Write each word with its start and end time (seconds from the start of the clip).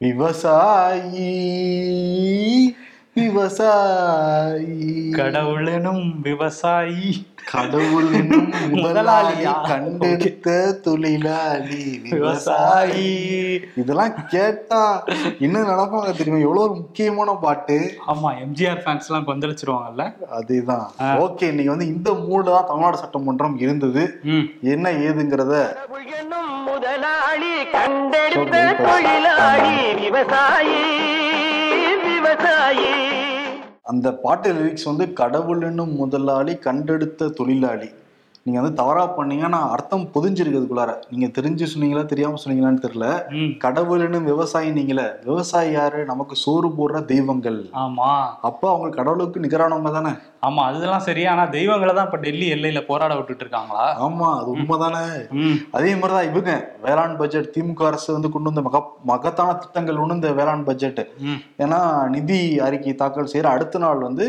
விவசாயி 0.00 1.32
விவசாயி. 3.18 4.86
கடவுளனும் 5.18 6.04
விவசாயி. 6.26 7.10
கடவுள் 7.52 8.08
முதலாளி 8.12 8.80
முதலாளியா? 8.84 9.52
கண்டெடுத்த 9.68 10.54
தொழிலாளி 10.86 11.84
விவசாயி. 12.06 13.12
இதெல்லாம் 13.82 14.14
கேட்டா 14.34 14.80
என்ன 15.46 15.62
நினைப்பாங்க 15.70 16.10
தெரியுமா? 16.18 16.40
எவ்வளவு 16.46 16.64
ஒரு 16.66 16.74
முக்கியமான 16.80 17.36
பாட்டு. 17.44 17.78
ஆமா 18.12 18.30
எம்ஜிஆர் 18.44 18.82
ஃபேன்ஸ் 18.84 19.08
எல்லாம் 19.08 19.28
கொந்தளிச்சிருவாங்கல்ல? 19.30 20.06
அதுதான். 20.38 20.86
ஓகே 21.26 21.46
இன்னைக்கு 21.52 21.74
வந்து 21.74 21.88
இந்த 21.94 22.12
மூடு 22.26 22.50
தான் 22.50 22.68
தமிழ்நாடு 22.70 23.02
சட்டமன்றம் 23.04 23.56
இருந்தது. 23.58 24.04
என்ன 24.74 24.92
ஏதுங்கிறத 25.06 25.54
முதலாளி 26.68 27.54
கண்டெடுத்த 27.76 28.64
தொழிலாளி 28.84 29.76
விவசாயி 30.04 30.80
விவசாயி. 32.06 32.92
அந்த 33.86 34.08
பாட்டு 34.14 34.48
லிரிக்ஸ் 34.52 34.84
வந்து 34.84 35.04
கடவுள் 35.12 35.62
என்னும் 35.62 35.92
முதலாளி 35.94 36.54
கண்டெடுத்த 36.56 37.28
தொழிலாளி. 37.28 37.88
நீங்க 38.46 38.60
வந்து 38.60 38.76
தவறா 38.76 39.06
பண்ணீங்கன்னா 39.06 39.70
அர்த்தம் 39.70 40.08
பொதிஞ்சிருக்கிறதுக்குள்ளார. 40.14 40.92
நீங்க 41.10 41.26
தெரிஞ்சு 41.38 41.66
சொன்னீங்களா 41.72 42.06
தெரியாம 42.06 42.34
சொன்னீங்களான்னு 42.44 42.84
தெரியல. 42.84 43.06
ம். 43.30 43.58
கடவுள் 43.58 44.00
என்னும் 44.00 44.24
விவசாயி 44.24 44.70
நீங்களே. 44.70 45.06
விவசாயி 45.24 45.72
யாரு? 45.72 46.04
நமக்கு 46.04 46.36
சோறு 46.36 46.68
போடுற 46.68 47.04
தெய்வங்கள். 47.04 47.70
ஆமா. 47.74 48.10
அப்ப 48.40 48.70
அவங்க 48.70 48.96
கடவுளுக்கு 48.96 49.40
நிகரானவங்க 49.40 49.92
தானே. 49.92 50.12
ஆமா 50.42 50.62
அதெல்லாம் 50.62 50.98
சரி. 50.98 51.26
ஆனா 51.26 51.44
தெய்வங்களை 51.46 51.94
தான் 51.94 52.04
இப்ப 52.04 52.16
டெல்லி 52.16 52.52
எல்லையில 52.52 52.86
போராட 52.86 53.14
விட்டுட்டு 53.14 53.40
இருக்காங்களா? 53.40 53.86
ஆமா 54.00 54.38
அது 54.38 54.50
உண்மைதானே. 54.56 55.04
அதே 55.70 55.94
மாதிரிதான் 55.94 56.28
இவங்க. 56.30 56.52
வேளாண் 56.82 57.16
பட்ஜெட் 57.16 57.52
திமுக 57.56 57.84
அரசு 57.86 58.12
வந்து 58.12 58.30
கொண்டு 58.30 58.52
வந்த 58.52 58.62
மக 58.62 58.80
மகத்தான 59.04 59.54
திட்டங்கள் 59.54 59.96
ஒண்ணு 59.96 60.12
இந்த 60.12 60.32
வேளாண் 60.32 60.64
பட்ஜெட் 60.64 61.02
ஏன்னா 61.58 61.80
நிதி 62.08 62.60
அறிக்கை 62.60 62.94
தாக்கல் 62.94 63.32
செய்யற 63.32 63.42
அடுத்த 63.48 63.78
நாள் 63.78 63.98
வந்து 63.98 64.26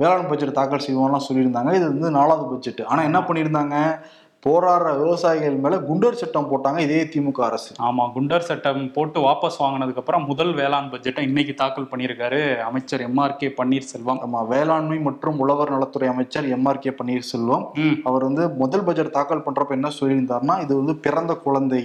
வேளாண் 0.00 0.28
பட்ஜெட் 0.28 0.58
தாக்கல் 0.58 0.86
செய்வோம்லாம் 0.86 1.26
சொல்லியிருந்தாங்க. 1.28 1.70
இது 1.78 1.86
வந்து 1.92 2.10
நாலாவது 2.10 2.44
பட்ஜெட் 2.50 2.82
ஆனா 2.92 3.02
என்ன 3.02 3.18
பண்ணியிருந்தாங்க? 3.18 3.76
போராடுற 4.46 4.98
விவசாயிகள் 4.98 5.56
மேல 5.64 5.76
குண்டர் 5.76 6.18
சட்டம் 6.20 6.46
போட்டாங்க 6.50 6.78
இதே 6.78 7.00
திமுக 7.14 7.40
அரசு. 7.40 7.74
ஆமா 7.82 8.04
குண்டர் 8.14 8.46
சட்டம் 8.50 8.92
போட்டு 8.92 9.20
வாபஸ் 9.20 9.58
வாங்கினதுக்கு 9.58 10.02
அப்புறம் 10.02 10.26
முதல் 10.26 10.52
வேளாண் 10.54 10.88
பட்ஜெட்டை 10.92 11.18
இன்னைக்கு 11.20 11.54
தாக்கல் 11.54 11.88
பண்ணியிருக்காரு 11.90 12.58
அமைச்சர் 12.58 13.00
எம்ஆர் 13.00 13.36
கே. 13.36 13.48
பன்னீர்செல்வம். 13.48 14.20
நம்ம 14.20 14.44
வேளாண்மை 14.44 14.98
மற்றும் 14.98 15.38
உழவர் 15.38 15.70
நலத்துறை 15.70 16.08
அமைச்சர் 16.08 16.48
எம்ஆர் 16.58 16.82
கே. 16.84 16.90
பன்னீர்செல்வம். 16.90 17.66
அவர் 18.04 18.22
வந்து 18.22 18.48
முதல் 18.62 18.84
பட்ஜெட் 18.84 19.16
தாக்கல் 19.18 19.46
பண்றப்ப 19.48 19.68
என்ன 19.68 19.90
சொல்லியிருந்தாருன்னா 20.00 20.60
இது 20.60 20.76
வந்து 20.76 20.94
பிறந்த 20.96 21.34
குழந்தை. 21.34 21.82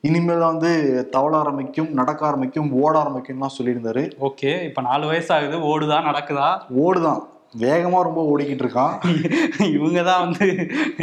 இனிமேல் 0.00 0.48
வந்து 0.50 0.70
தவள 1.10 1.36
ஆரம்பிக்கும் 1.36 1.90
நடக்க 1.90 2.26
ஆரம்பிக்கும் 2.26 2.72
ஓட 2.72 2.94
ஆரம்பிக்கும்லாம் 3.02 3.56
சொல்லியிருந்தாரு. 3.58 4.02
ஓகே 4.20 4.64
இப்ப 4.64 4.80
நாலு 4.80 5.12
வயசாகுது 5.12 5.58
ஓடுதா 5.72 5.98
நடக்குதா? 6.08 6.48
ஓடுதான். 6.84 7.22
வேகமா 7.64 7.98
ரொம்ப 8.06 8.20
ஓடிக்கிட்டு 8.32 8.64
இருக்கான். 8.64 8.94
இவங்க 9.76 10.02
தான் 10.08 10.22
வந்து 10.24 10.46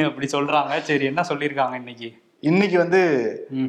அப்படி 0.10 0.28
சொல்றாங்க. 0.34 0.74
சரி 0.88 1.06
என்ன 1.12 1.24
சொல்லியிருக்காங்க 1.30 1.76
இன்னைக்கு? 1.82 2.10
இன்னைக்கு 2.50 2.78
வந்து. 2.82 3.00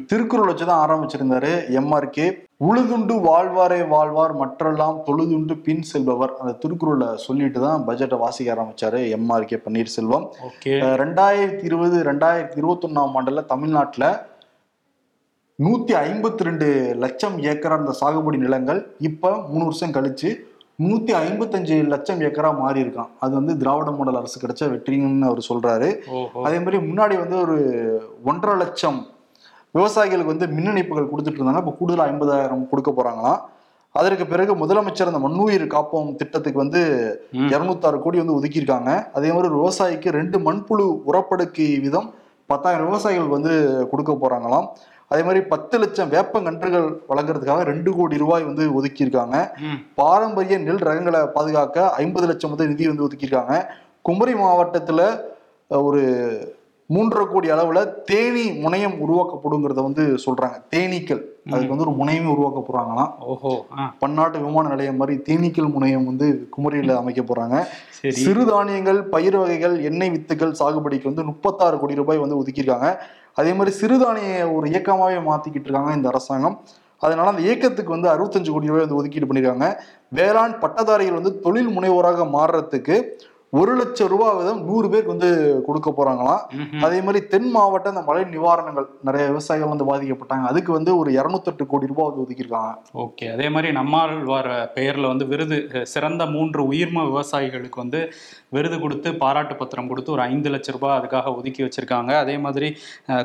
திருக்குறள் 0.09 0.49
வச்சுதான் 0.49 0.81
ஆரம்பிச்சிருந்தாரு 0.83 1.51
எம்ஆர்கே. 1.79 2.27
உழுதுண்டு 2.67 3.15
வாழ்வாரே 3.27 3.79
வாழ்வார் 3.93 4.33
மற்றெல்லாம் 4.41 4.97
தொழுதுண்டு 5.07 5.55
பின் 5.65 5.85
செல்பவர். 5.91 6.33
அந்த 6.41 6.53
திருக்குறளை 6.63 7.09
சொல்லிட்டு 7.25 7.59
தான் 7.65 7.85
பட்ஜெட்டை 7.87 8.19
வாசிக்க 8.23 8.53
ஆரம்பிச்சாரு 8.55 8.99
எம்ஆர்கே 9.17 9.59
பன்னீர்செல்வம். 9.65 10.25
ரெண்டாயிரத்தி 11.03 11.65
இருபது 11.69 11.97
ரெண்டாயிரத்தி 12.09 12.59
இருபத்தி 12.61 12.87
ஒன்னாம் 12.89 13.17
ஆண்டுல 13.21 13.43
தமிழ்நாட்டுல 13.53 14.05
நூத்தி 15.59 15.93
ஐம்பத்தி 16.07 16.47
ரெண்டு 16.47 16.67
லட்சம் 17.03 17.35
ஏக்கரா 17.49 17.75
அந்த 17.81 17.93
சாகுபடி 18.01 18.37
நிலங்கள் 18.45 18.79
இப்ப 19.09 19.33
மூணு 19.49 19.63
வருஷம் 19.69 19.95
கழிச்சு 19.97 20.31
நூத்தி 20.81 21.11
ஐம்பத்தஞ்சு 21.23 21.75
லட்சம் 21.93 22.21
ஏக்கரா 22.27 22.49
மாறி 22.59 22.79
இருக்கான் 22.83 23.09
அது 23.23 23.33
வந்து 23.39 23.53
திராவிட 23.61 23.89
மாடல் 23.97 24.19
அரசு 24.19 24.37
கிடைச்ச 24.43 24.69
வெற்றின்னு 24.73 25.29
அவர் 25.29 25.41
சொல்றாரு. 25.49 25.89
அதே 26.45 26.57
மாதிரி 26.63 26.77
முன்னாடி 26.89 27.15
வந்து 27.23 27.37
ஒரு 27.45 27.57
ஒன்றரை 28.31 28.55
லட்சம் 28.61 28.99
விவசாயிகளுக்கு 29.77 30.33
வந்து 30.33 30.47
மின் 30.57 30.69
இணைப்புகள் 30.71 31.09
கொடுத்துட்டு 31.11 31.39
இருந்தாங்க. 31.39 31.63
இப்போ 31.63 31.73
கூடுதல் 31.79 32.05
ஐம்பதாயிரம் 32.11 32.63
கொடுக்க 32.71 32.91
போறாங்களாம். 32.99 33.41
அதற்கு 33.99 34.25
பிறகு 34.31 34.51
முதலமைச்சர் 34.61 35.11
அந்த 35.11 35.21
மண்ணுயிர் 35.25 35.65
காப்போம் 35.75 36.09
திட்டத்துக்கு 36.19 36.63
வந்து. 36.63 36.81
இருநூத்தாறு 37.53 37.97
கோடி 38.03 38.17
வந்து 38.23 38.37
ஒதுக்கியிருக்காங்க. 38.37 38.91
அதே 39.17 39.29
மாதிரி 39.35 39.49
விவசாயிக்கு 39.57 40.15
ரெண்டு 40.19 40.39
மண்புழு 40.47 40.85
உரப்படுக்கை 41.09 41.67
வீதம் 41.85 42.07
பத்தாயிரம் 42.51 42.87
விவசாயிகளுக்கு 42.89 43.37
வந்து 43.39 43.53
கொடுக்க 43.91 44.13
போறாங்களாம். 44.23 44.67
அதே 45.11 45.23
மாதிரி 45.27 45.41
பத்து 45.53 45.75
லட்சம் 45.81 46.11
வேப்பங்கன்றுகள் 46.13 46.87
வழங்குறதுக்காக 47.09 47.63
ரெண்டு 47.71 47.91
கோடி 47.97 48.21
ரூபாய் 48.23 48.47
வந்து 48.49 48.65
ஒதுக்கியிருக்காங்க. 48.77 49.37
பாரம்பரிய 50.01 50.57
நெல் 50.67 50.85
ரகங்களை 50.89 51.21
பாதுகாக்க 51.37 51.89
ஐம்பது 52.03 52.27
லட்சம் 52.31 52.53
முதல் 52.53 52.71
நிதி 52.73 52.91
வந்து 52.91 53.05
ஒதுக்கியிருக்காங்க. 53.07 53.55
குமரி 54.09 54.33
மாவட்டத்துல 54.43 55.01
ஒரு 55.69 56.01
மூன்றரை 56.89 57.25
கோடி 57.27 57.47
அளவுல 57.55 57.81
தேனி 58.09 58.45
முனையம் 58.63 58.95
உருவாக்கப்படுங்கிறத 59.03 59.81
வந்து 59.87 60.03
சொல்றாங்க. 60.23 60.57
தேனீக்கள். 60.73 61.21
அதுக்கு 61.51 61.73
வந்து 61.73 61.85
ஒரு 61.85 61.93
முனையமே 61.99 62.29
உருவாக்க 62.33 62.59
போறாங்களாம் 62.65 63.11
ஓஹோ 63.31 63.51
பன்னாட்டு 64.01 64.39
விமான 64.45 64.71
நிலையம் 64.73 64.99
மாதிரி 65.01 65.15
தேனீக்கள் 65.27 65.69
முனையம் 65.75 66.05
வந்து 66.09 66.27
குமரியில 66.55 66.97
அமைக்க 67.01 67.21
போறாங்க. 67.21 67.55
சிறுதானியங்கள் 68.19 68.99
பயிர் 69.13 69.37
வகைகள் 69.41 69.75
எண்ணெய் 69.89 70.13
வித்துக்கள் 70.15 70.59
சாகுபடிக்கு 70.59 71.11
வந்து 71.11 71.29
முப்பத்தாறு 71.31 71.79
கோடி 71.79 72.01
ரூபாய் 72.01 72.23
வந்து 72.23 72.39
ஒதுக்கியிருக்காங்க. 72.41 72.89
அதே 73.33 73.53
மாதிரி 73.53 73.71
சிறுதானிய 73.81 74.53
ஒரு 74.53 74.67
இயக்கமாவே 74.69 75.19
மாத்திக்கிட்டு 75.29 75.69
இருக்காங்க 75.69 75.93
இந்த 75.93 76.07
அரசாங்கம். 76.07 76.59
அதனால 76.97 77.29
அந்த 77.29 77.41
இயக்கத்துக்கு 77.41 77.95
வந்து 77.97 78.09
அறுபத்தஞ்சு 78.09 78.51
கோடி 78.51 78.71
ரூபாய் 78.71 78.85
வந்து 78.85 78.95
ஒதுக்கீடு 78.95 79.27
பண்ணியிருக்காங்க 79.27 79.67
வேளாண் 80.09 80.59
பட்டதாரிகள் 80.59 81.19
வந்து 81.19 81.39
தொழில் 81.39 81.73
முனைவோராக 81.77 82.25
மாறுறதுக்கு 82.37 82.97
ஒரு 83.59 83.71
லட்சம் 83.75 84.07
ரூபாய் 84.07 84.35
வீதம் 84.35 84.59
நூறு 84.65 84.89
பேருக்கு 84.89 85.13
வந்து 85.13 85.29
கொடுக்க 85.65 85.89
போறாங்களாம். 85.95 86.43
அதே 86.81 87.01
மாதிரி 87.01 87.27
தென் 87.27 87.49
மாவட்ட 87.51 87.89
இந்த 87.89 88.01
மழை 88.01 88.21
நிவாரணங்கள் 88.23 88.87
நிறைய 89.01 89.27
விவசாயிகள் 89.27 89.71
வந்து 89.73 89.87
பாதிக்கப்பட்டாங்க. 89.89 90.45
அதுக்கு 90.51 90.71
வந்து 90.71 90.97
ஒரு 90.97 91.11
இருநூத்தெட்டு 91.11 91.65
கோடி 91.65 91.85
ரூபாய் 91.85 92.07
வந்து 92.09 92.23
ஒதுக்கியிருக்காங்க. 92.23 92.71
ஓகே. 93.05 93.33
அதே 93.33 93.49
மாதிரி 93.49 93.71
நம்மாழ்வார் 93.71 94.51
பெயர்ல 94.75 95.07
வந்து 95.07 95.27
விருது 95.27 95.57
சிறந்த 95.83 96.25
மூன்று 96.25 96.63
உயிர்ம 96.71 97.03
விவசாயிகளுக்கு 97.09 97.75
வந்து 97.75 98.01
விருது 98.55 98.77
கொடுத்து 98.83 99.09
பாராட்டு 99.23 99.55
பத்திரம் 99.61 99.89
கொடுத்து 99.91 100.13
ஒரு 100.15 100.23
ஐந்து 100.31 100.49
லட்ச 100.53 100.75
ரூபாய் 100.75 100.95
அதுக்காக 100.99 101.33
ஒதுக்கி 101.39 101.61
வச்சிருக்காங்க. 101.65 102.11
அதே 102.23 102.35
மாதிரி 102.45 102.69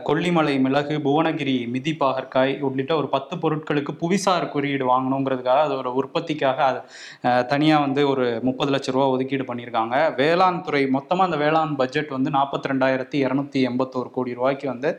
கொல்லிமலை 0.08 0.54
மிளகு 0.66 0.96
புவனகிரி 1.06 1.56
மிதி 1.74 1.94
பாகற்காய் 2.02 2.54
உள்ளிட்ட 2.68 2.92
ஒரு 3.00 3.10
பத்து 3.14 3.36
பொருட்களுக்கு 3.42 3.94
புவிசார் 4.02 4.50
குறியீடு 4.54 4.86
வாங்கணுங்கிறதுக்காக 4.92 5.66
அதோட 5.68 5.90
உற்பத்திக்காக 6.02 6.58
அது 6.70 6.80
தனியாக 7.52 7.84
வந்து 7.86 8.02
ஒரு 8.12 8.26
முப்பது 8.48 8.72
லட்ச 8.76 8.96
ரூபா 8.96 9.08
ஒதுக்கீடு 9.16 9.46
பண்ணியிருக்காங்க. 9.50 9.94
வேளாண் 10.22 10.64
துறை 10.68 10.82
மொத்தமாக 10.96 11.28
அந்த 11.30 11.38
வேளாண் 11.44 11.76
பட்ஜெட் 11.82 12.16
வந்து 12.16 12.32
நாற்பத்தி 12.38 12.72
ரெண்டாயிரத்தி 12.72 13.18
இரநூத்தி 13.26 13.60
எண்பத்தோரு 13.70 14.10
கோடி 14.18 14.38
ரூபாய்க்கு 14.40 14.68
வந்து 14.74 14.92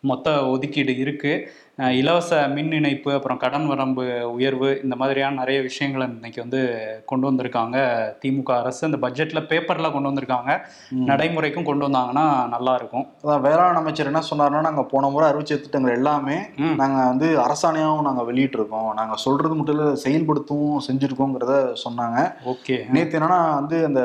மொத்த 0.00 0.46
ஒதுக்கீடு 0.48 0.98
இருக்கு. 0.98 1.52
அஹ் 1.78 1.88
இலவச 1.88 2.48
மின் 2.48 2.72
இணைப்பு 2.72 3.12
அப்புறம் 3.12 3.38
கடன் 3.38 3.66
வரம்பு 3.66 4.32
உயர்வு 4.32 4.80
இந்த 4.82 4.96
மாதிரியான 4.96 5.34
நிறைய 5.34 5.60
விஷயங்களை 5.60 6.06
இன்னைக்கு 6.08 6.40
வந்து 6.40 6.60
கொண்டு 7.06 7.32
வந்திருக்காங்க. 7.32 7.76
திமுக 8.24 8.58
அரசு 8.58 8.86
அந்த 8.86 9.08
பட்ஜெட்ல 9.08 9.38
பேப்பர்ல 9.46 9.92
கொண்டு 9.92 10.08
வந்திருக்காங்க. 10.08 10.58
நடைமுறைக்கும் 11.06 11.64
கொண்டு 11.64 11.88
வந்தாங்கன்னா 11.88 12.48
நல்லா 12.48 12.74
இருக்கும். 12.74 13.06
அதான் 13.22 13.40
வேளாண் 13.40 13.74
அமைச்சர் 13.74 14.06
என்ன 14.06 14.22
சொன்னாருன்னா 14.30 14.60
நாங்க 14.60 14.82
போன 14.82 15.08
முறை 15.08 15.30
அறிவிச்ச 15.30 15.42
திட்டங்கள் 15.42 15.92
எல்லாமே 15.92 16.36
ம். 16.56 16.74
நாங்க 16.76 17.06
வந்து 17.06 17.38
அரசாணையாவும் 17.38 18.02
நாங்க 18.02 18.32
வெளியிட்டிருக்கோம். 18.32 18.92
நாங்க 18.92 19.16
சொல்றது 19.16 19.54
மட்டும் 19.54 19.78
இல்ல 19.78 19.92
செயல்படுத்தவும் 19.92 20.76
செஞ்சிருக்கோங்கிறத 20.90 21.74
சொன்னாங்க. 21.88 22.34
ஓகே. 22.44 22.88
நேத்து 22.88 23.18
என்னன்னா 23.18 23.54
வந்து 23.54 23.84
அந்த 23.84 24.00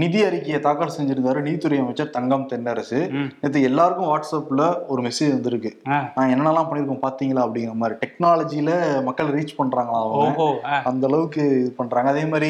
நிதி 0.00 0.20
அறிக்கையை 0.26 0.58
தாக்கல் 0.62 0.94
செஞ்சிருந்தாரு 0.94 1.40
நீதித்துறை 1.46 1.76
அமைச்சர் 1.82 2.14
தங்கம் 2.14 2.46
தென்னரசு. 2.52 3.00
நேத்து 3.40 3.58
எல்லாருக்கும் 3.68 4.08
வாட்ஸ்அப்ல 4.12 4.62
ஒரு 4.92 5.00
மெசேஜ் 5.06 5.34
வந்திருக்கு. 5.34 5.70
நான் 6.14 6.30
என்னென்னலாம் 6.32 6.66
பண்ணிருக்கோம் 6.68 7.04
பாத்தீங்களா 7.04 7.42
அப்படிங்கிற 7.44 7.74
மாதிரி. 7.82 7.96
டெக்னாலஜில 8.02 8.70
மக்கள் 9.08 9.30
ரீச் 9.36 9.54
பண்றாங்களா 9.60 9.98
அவங்க? 10.04 10.46
அந்த 10.90 11.06
அளவுக்கு 11.10 11.42
இது 11.60 11.70
பண்றாங்க. 11.80 12.10
அதே 12.14 12.24
மாதிரி 12.32 12.48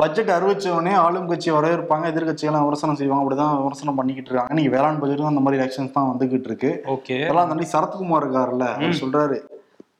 பட்ஜெட் 0.00 0.32
அறிவிச்ச 0.34 0.66
உடனே 0.76 0.92
ஆளும் 1.04 1.30
கட்சி 1.30 1.50
வரவேற்பாங்க 1.56 2.10
எதிர்கட்சியெல்லாம் 2.12 2.64
விமர்சனம் 2.66 2.98
செய்வாங்க 3.00 3.24
அப்படிதான் 3.24 3.56
விமர்சனம் 3.62 3.98
பண்ணிக்கிட்டு 4.00 4.30
இருக்காங்க. 4.30 4.56
நீங்க 4.58 4.72
வேளாண் 4.76 5.00
பட்ஜெட்டும் 5.02 5.30
அந்த 5.32 5.44
மாதிரி 5.46 5.60
எலெக்ஷன்ஸ் 5.60 5.96
தான் 5.96 6.10
வந்துகிட்டு 6.12 6.50
இருக்கு. 6.50 6.72
இதெல்லாம் 7.20 7.50
தாண்டி 7.52 7.68
சரத்குமார் 7.74 8.26
இருக்காருல்ல 8.26 8.68
அவர் 8.74 9.00
சொல்றாரு 9.02 9.38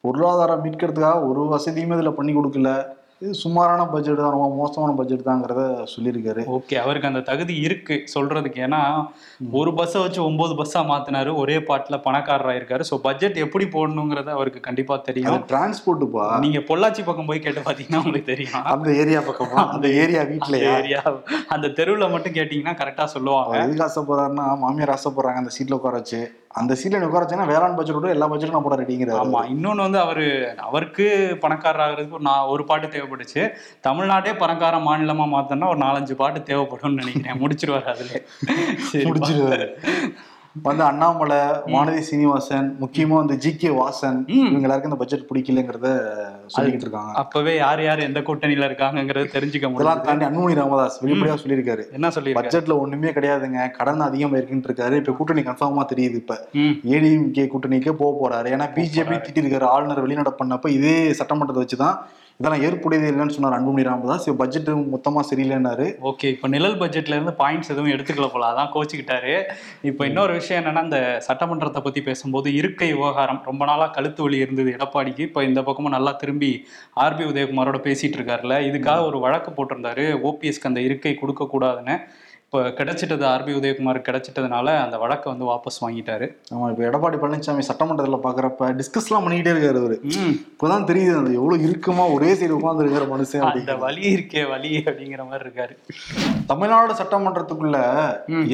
பொருளாதாரம் 0.07 0.63
மீட்கிறதுக்காக 0.67 1.29
ஒரு 1.31 1.43
வசதியுமே 1.55 1.97
இதுல 1.99 2.13
பண்ணி 2.21 2.35
கொடுக்கல. 2.39 2.71
இது 3.23 3.33
சுமாரான 3.43 3.83
பட்ஜெட் 3.93 4.21
தான் 4.21 4.33
ரொம்ப 4.35 4.49
மோசமான 4.61 4.95
பட்ஜெட் 4.99 5.27
தாங்கிறத 5.29 5.63
சொல்லியிருக்காரு. 5.93 6.43
ஓகே 6.57 6.77
அவருக்கு 6.83 7.09
அந்த 7.11 7.23
தகுதி 7.29 7.55
இருக்கு 7.67 7.97
சொல்றதுக்கு. 8.15 8.59
ஏன்னா 8.67 8.81
ஒரு 9.61 9.71
பஸ்ஸை 9.79 10.01
வச்சு 10.05 10.21
ஒன்பது 10.29 10.55
பஸ்ஸா 10.61 10.81
மாத்தினாரு 10.91 11.31
ஒரே 11.43 11.57
பாட்டுல 11.69 11.99
பணக்காரரா 12.07 12.55
இருக்காரு. 12.59 12.85
ஸோ 12.91 12.97
பட்ஜெட் 13.07 13.39
எப்படி 13.45 13.67
போடணுங்கிறத 13.77 14.31
அவருக்கு 14.39 14.63
கண்டிப்பா 14.69 14.95
அது 14.99 15.09
தெரியும் 15.11 15.49
டிரான்ஸ்போர்ட்டுப்பா 15.53 16.27
நீங்க 16.45 16.63
பொள்ளாச்சி 16.71 17.05
பக்கம் 17.09 17.31
போய் 17.31 17.45
கேட்டு 17.47 17.67
பாத்தீங்கன்னா 17.69 18.03
உங்களுக்கு 18.05 18.33
தெரியும். 18.35 18.63
அந்த 18.75 18.91
ஏரியா 19.03 19.23
பக்கமா? 19.31 19.65
அந்த 19.77 19.89
ஏரியா 20.05 20.25
வீட்லயா? 20.33 20.73
ஏரியா 20.79 21.03
அந்த 21.57 21.73
தெருவுல 21.81 22.09
மட்டும் 22.15 22.39
கேட்டீங்கன்னா 22.39 22.77
கரெக்டா 22.83 23.07
சொல்லுவாங்க. 23.17 23.57
எதுக்கு 23.65 23.87
ஆசைப்படுறாருன்னா 23.91 24.49
மாமியார் 24.65 24.97
ஆசைப்படுறாங்க 24.99 25.43
அந்த 25.45 25.55
சீட்ல 25.59 25.79
உட்கார 25.81 26.01
வச்சு. 26.03 26.23
அந்த 26.57 26.77
சீட்ல 26.83 26.99
நீ 26.99 27.05
உட்கார 27.05 27.25
வச்சீங்கன்னா 27.25 27.47
வேளாண் 27.47 27.75
பட்ஜெட் 27.75 28.03
எல்லா 28.03 28.31
பட்ஜெட்டும் 28.31 28.51
நான் 28.51 28.63
போட 28.63 28.83
ரெடிங்கிறாரு 28.83 29.23
ஆமா. 29.23 29.41
இன்னொன்னு 29.55 29.77
வந்து 29.77 29.99
அவரு 29.99 30.55
அவருக்கு 30.57 31.37
பணக்காரர் 31.41 31.89
ஆகிறதுக்கு 31.89 32.11
ஒரு 32.11 32.23
நா- 32.23 32.49
ஒரு 32.49 32.65
பாட்டு 32.65 32.87
தேவைப்பட்டுச்சு. 32.87 33.51
தமிழ்நாட்டே 33.83 34.39
பணக்கார 34.39 34.77
மாநிலமா 34.77 35.25
மாத்தோம்னா 35.27 35.69
ஒரு 35.69 35.79
நாலஞ்சு 35.79 36.13
பாட்டு 36.13 36.41
தேவைப்படும்னு 36.41 37.05
நினைக்கிறேன். 37.05 37.41
முடிச்சிருவாரு 37.41 37.83
அதுல. 37.83 38.21
சரி, 38.91 39.05
முடிச்சிருவாரு. 39.05 39.75
வந்து 40.63 40.85
அண்ணாமலை 40.85 41.37
வானதி 41.67 41.99
சீனிவாசன் 41.99 42.77
முக்கியமா 42.81 43.17
வந்து 43.21 43.37
ஜி 43.37 43.57
கே 43.57 43.69
வாசன். 43.69 44.31
இவங்க 44.31 44.61
எல்லாருக்கும் 44.61 44.93
இந்த 44.93 44.97
பட்ஜெட் 44.97 45.29
பிடிக்கலங்கிறத 45.33 45.89
சொல்லிக்கிட்டு 46.57 46.87
இருக்காங்க. 46.87 47.13
அப்பவே 47.13 47.57
யார் 47.57 47.83
யார் 47.83 47.99
எந்த 47.99 48.21
கூட்டணியில 48.21 48.69
இருக்காங்கங்கறது 48.69 49.27
தெரிஞ்சுக்க 49.33 49.71
முடியும் 49.71 50.01
தாண்டி 50.01 50.25
அன்புமணி 50.25 50.55
ராமதாஸ் 50.55 51.05
வெளிப்படையா 51.05 51.37
சொல்லியிருக்காரு. 51.47 51.93
என்ன 51.93 52.09
சொல்லியிருக்காரு? 52.09 52.35
பட்ஜெட்ல 52.35 52.79
ஒண்ணுமே 52.79 53.09
கிடையாதுங்க. 53.09 53.71
கடன் 53.71 54.01
அதிகமா 54.01 54.37
இருக்குன்னு 54.37 54.67
இருக்காரு. 54.69 54.97
இப்ப 54.97 55.13
கூட்டணி 55.13 55.41
கன்ஃபார்மா 55.41 55.85
தெரியுது 55.95 56.15
இப்ப. 56.15 56.49
ஏடிஎம்கே 56.55 57.49
கூட்டணிக்கு 57.55 57.93
போக 57.93 58.13
போறாரு. 58.21 58.47
ஏன்னா 58.47 58.69
பிஜேபி 58.75 59.23
திட்டிருக்காரு. 59.27 59.63
ஆளுநர் 59.63 60.07
வெளிநடப்பு 60.07 60.43
பண்ணப்ப 60.45 60.69
இதே 60.69 61.13
சட்டமன்றத்தை 61.13 61.65
வச்சுதான் 61.65 61.99
இதெல்லாம் 62.39 62.63
ஏற்புடையது 62.67 63.07
இல்லைன்னு 63.11 63.35
சொன்னார் 63.35 63.57
அன்புமணி 63.57 63.83
ராமதாஸ். 63.89 64.25
பட்ஜெட் 64.41 64.71
மொத்தமா 64.95 65.21
சரியில்லைன்னாரு. 65.29 65.87
ஓகே 66.11 66.27
இப்போ 66.35 66.49
நிழல் 66.55 66.79
பட்ஜெட்ல 66.81 67.17
இருந்து 67.17 67.35
பாயிண்ட்ஸ் 67.43 67.71
எதுவும் 67.75 67.93
எடுத்துக்கல 67.95 68.27
போல. 68.33 68.49
அதான் 68.53 68.73
கோச்சிக்கிட்டாரு. 68.75 69.35
இப்போ 69.91 70.03
இன்னொரு 70.11 70.33
விஷயம் 70.39 70.61
என்னன்னா 70.61 70.83
இந்த 70.89 71.01
சட்டமன்றத்தை 71.29 71.83
பத்தி 71.87 72.03
பேசும்போது 72.09 72.49
இருக்கை 72.61 72.89
விவகாரம் 72.93 73.41
ரொம்ப 73.51 73.65
நாளா 73.71 73.87
கழுத்து 73.97 74.23
வலி 74.27 74.43
இருந்தது 74.45 74.73
எடப்பாடிக்கு. 74.77 75.29
இப்போ 75.29 75.45
இந்த 75.51 75.63
பக்கமும் 75.69 75.97
நல்லா 75.97 76.15
திரும்பி 76.25 76.53
ஆர்பி 77.05 77.25
உதயகுமாரோட 77.33 77.81
பேசிட்டு 77.89 78.19
இருக்காருல்ல. 78.21 78.59
இதுக்காக 78.71 79.07
ஒரு 79.11 79.21
வழக்கு 79.27 79.53
போட்டிருந்தாரு. 79.57 80.07
ஓபிஎஸ்க்கு 80.31 80.71
அந்த 80.73 80.83
இருக்கை 80.89 81.15
கொடுக்க 81.23 81.49
கூடாதுன்னு. 81.55 81.97
இப்போ 82.55 82.69
கிடைச்சிட்டது 82.79 83.25
ஆர்பி 83.31 83.53
உதயகுமார் 83.59 83.99
கிடைச்சிட்டதுனால 84.09 84.67
அந்த 84.83 84.97
வழக்கை 85.03 85.29
வந்து 85.33 85.47
வாபஸ் 85.49 85.79
வாங்கிட்டாரு. 85.85 86.27
ஆமா 86.55 86.67
இப்ப 86.73 86.83
எடப்பாடி 86.89 87.17
பழனிசாமி 87.23 87.63
சட்டமன்றத்துல 87.69 88.19
பாக்குறப்ப 88.27 88.69
டிஸ்கஸ் 88.81 89.09
எல்லாம் 89.09 89.25
பண்ணிக்கிட்டே 89.25 89.55
இருக்காரு 89.55 89.81
அவரு. 89.81 89.97
இப்பதான் 90.13 90.87
தெரியுது 90.91 91.17
அந்த 91.21 91.33
எவ்வளவு 91.41 91.65
இருக்குமா 91.69 92.05
ஒரே 92.17 92.31
சைடு 92.33 92.57
உட்கார்ந்து 92.59 92.85
இருக்கிற 92.85 93.09
மனுஷன் 93.15 93.45
அந்த. 93.49 93.77
வலி 93.85 94.05
இருக்கே 94.15 94.45
வலி 94.53 94.71
அப்படிங்கிற 94.87 95.25
மாதிரி 95.31 95.45
இருக்காரு. 95.47 95.75
தமிழ்நாடு 96.47 96.95
சட்டமன்றத்துக்குள்ள. 97.03 97.79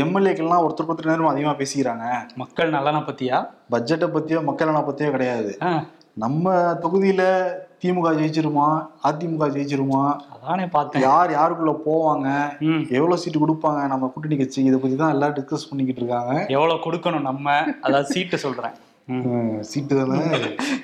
எம்எல்ஏக்கள்லாம் 0.05 0.64
ஒருத்தருக்கு 0.64 0.94
ஒருத்தர் 0.94 1.12
நேரம் 1.12 1.32
அதிகமா 1.35 1.55
பேசிக்கிறாங்க. 1.62 2.06
மக்கள் 2.43 2.76
நலனை 2.76 3.03
பத்தியா? 3.11 3.41
பட்ஜெட்டை 3.75 4.08
பத்தியோ 4.17 4.43
மக்கள் 4.50 4.70
நலனை 4.70 4.87
பத்தியோ 4.91 5.11
கிடையாது. 5.17 5.53
நம்ம 6.25 6.55
தொகுதியில 6.85 7.23
திமுக 7.82 8.09
ஜெயிச்சிருமா 8.19 8.67
அதிமுக 9.09 9.47
ஜெயிச்சிருமா? 9.55 10.03
அதானே 10.35 10.67
பார்த்தேன். 10.75 11.05
யார் 11.09 11.31
யாருக்குள்ள 11.37 11.73
போவாங்க? 11.87 12.29
எவ்வளவு 12.97 13.21
சீட்டு 13.23 13.43
கொடுப்பாங்க? 13.44 13.81
நம்ம 13.93 14.11
கூட்டணி 14.12 14.37
கட்சி 14.41 14.61
இதை 14.69 14.79
பத்தி 14.82 14.97
தான் 15.03 15.15
எல்லாம் 15.15 15.35
டிஸ்கஸ் 15.38 15.67
பண்ணிக்கிட்டு 15.71 16.03
இருக்காங்க. 16.03 16.35
எவ்வளவு 16.56 16.85
கொடுக்கணும் 16.87 17.29
நம்ம? 17.31 17.56
அதாவது 17.87 18.12
சீட்டு 18.15 18.38
சொல்றேன். 18.44 18.77
சீட்டு 19.69 19.94
தானே? 19.99 20.19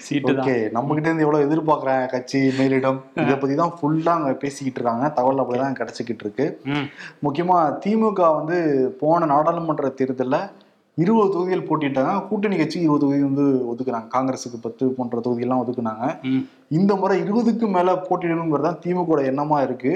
சீட்டு 0.04 0.32
ஓகே 0.32 0.54
நம்ம 0.76 0.94
கிட்ட 0.94 1.08
இருந்து 1.08 1.24
எவ்வளவு 1.26 1.46
எதிர்பார்க்கறாங்க 1.46 2.06
கட்சி 2.14 2.38
மேலிடம்? 2.58 3.00
இதை 3.24 3.34
பத்தி 3.42 3.56
தான் 3.60 3.74
ஃபுல்லா 3.78 4.12
அங்க 4.18 4.32
பேசிக்கிட்டு 4.44 4.78
இருக்காங்க. 4.80 5.08
தகவல் 5.18 5.42
அப்படிதான் 5.42 5.78
கிடைச்சிக்கிட்டு 5.80 6.24
இருக்கு. 6.26 6.46
முக்கியமா 7.26 7.58
திமுக 7.84 8.30
வந்து 8.38 8.58
போன 9.02 9.26
நாடாளுமன்ற 9.34 9.90
தேர்தல்ல 10.00 10.38
இருபது 11.02 11.28
தொகுதிகள் 11.32 11.66
போட்டிட்டாங்க. 11.68 12.12
கூட்டணி 12.28 12.56
கட்சி 12.58 12.76
இருபது 12.84 13.02
தொகுதி 13.02 13.22
வந்து 13.28 13.44
ஒதுக்குறாங்க. 13.70 14.08
காங்கிரஸுக்கு 14.14 14.58
பத்து 14.66 14.84
போன்ற 14.98 15.20
தொகுதியெல்லாம் 15.26 15.62
ஒதுக்குனாங்க. 15.62 16.04
இந்த 16.78 16.92
முறை 17.00 17.16
இருபதுக்கு 17.24 17.66
மேல 17.74 17.96
போட்டியிடணுங்கிறது 18.06 18.66
தான் 18.68 18.80
திமுக 18.84 19.18
எண்ணமா 19.30 19.58
இருக்கு. 19.66 19.92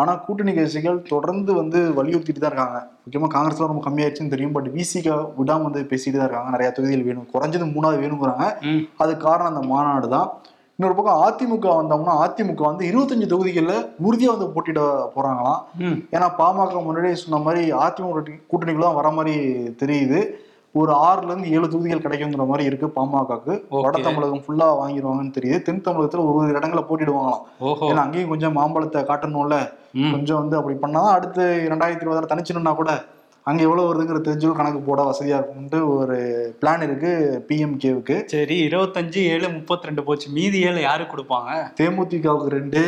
ஆனா 0.00 0.14
கூட்டணி 0.26 0.52
கட்சிகள் 0.58 0.98
தொடர்ந்து 1.12 1.52
வந்து 1.60 1.80
வலியுறுத்திட்டு 1.98 2.42
தான் 2.44 2.52
இருக்காங்க. 2.52 2.80
முக்கியமா 3.04 3.30
காங்கிரஸ்ல 3.36 3.70
ரொம்ப 3.70 3.84
கம்மியாயிருச்சுன்னு 3.86 4.34
தெரியும். 4.34 4.54
பட் 4.58 4.70
விசிக 4.76 5.16
விடாம 5.40 5.66
வந்து 5.68 5.88
பேசிட்டு 5.92 6.16
தான் 6.18 6.28
இருக்காங்க. 6.28 6.54
நிறைய 6.56 6.70
தொகுதிகள் 6.78 7.08
வேணும். 7.10 7.28
குறைஞ்சது 7.34 7.74
மூணாவது 7.74 8.02
வேணுங்கிறாங்க. 8.04 8.46
அது 9.04 9.14
காரணம் 9.26 9.52
அந்த 9.52 9.64
மாநாடு 9.72 10.08
தான் 10.16 10.28
இன்னொரு 10.78 10.94
பக்கம் 10.98 11.22
அதிமுக 11.24 11.66
வந்தோம்னா 11.78 12.12
அதிமுக 12.24 12.62
வந்து 12.68 12.84
இருபத்தஞ்சு 12.90 13.26
தொகுதிகளில் 13.32 13.82
உறுதியா 14.06 14.30
வந்து 14.34 14.48
போட்டியிட 14.54 14.82
போறாங்களாம். 15.16 15.60
ஏன்னா 16.14 16.28
பாமக 16.38 16.80
முன்னாடியே 16.86 17.18
சொன்ன 17.22 17.40
மாதிரி 17.46 17.62
அதிமுக 17.84 18.22
கூட்டணிக்குள்ள 18.52 18.88
வர 18.94 19.10
மாதிரி 19.10 19.34
தெரியுது. 19.82 20.20
ஒரு 20.74 20.92
ஆறுல 21.06 21.30
இருந்து 21.30 21.52
ஏழு 21.56 21.66
தொகுதிகள் 21.68 22.04
கிடைக்குங்கிற 22.04 22.44
மாதிரி 22.50 22.68
இருக்கு 22.68 22.86
பாமகக்கு. 22.96 23.54
வட 23.84 23.96
தமிழகம் 24.06 24.44
ஃபுல்லா 24.44 24.68
வாங்கிடுவாங்கன்னு 24.80 25.36
தெரியுது. 25.38 25.58
தென் 25.66 25.82
தமிழகத்துல 25.88 26.24
ஒரு 26.28 26.38
ஒரு 26.40 26.54
இடங்களை 26.54 26.84
போட்டிடுவாங்களாம் 26.90 27.42
ஏன்னா 27.88 28.04
அங்கேயும் 28.06 28.32
கொஞ்சம் 28.34 28.56
மாம்பழத்தை 28.58 29.02
காட்டணும்ல. 29.10 29.58
கொஞ்சம் 30.12 30.40
வந்து 30.42 30.58
அப்படி 30.60 30.76
பண்ணாதான் 30.84 31.16
அடுத்து 31.18 31.42
ரெண்டாயிரத்தி 31.72 32.04
இருபதாயிரம் 32.04 32.32
தனிச்சுனா 32.32 32.74
கூட 32.80 32.92
அங்க 33.46 33.60
எவ்வளவு 33.66 33.86
வருதுங்கிற 33.88 34.18
தெரிஞ்சு 34.26 34.48
கணக்கு 34.58 34.80
போட 34.88 35.00
வசதியா 35.02 35.36
இருக்கும்ட்டு 35.38 35.78
ஒரு 35.94 36.16
பிளான் 36.60 36.84
இருக்கு 36.86 37.12
பிஎம்கேவுக்கு 37.48 38.16
சரி 38.32 38.56
இருபத்தஞ்சு 38.68 39.20
ஏழு 39.32 39.48
முப்பத்தி 39.56 39.88
ரெண்டு 39.88 40.02
போச்சு. 40.08 40.26
மீதி 40.36 40.58
ஏழு 40.68 40.80
யாரு 40.82 41.04
கொடுப்பாங்க? 41.12 41.50
தேமுதிகவுக்கு 41.80 42.54
ரெண்டு 42.58 42.82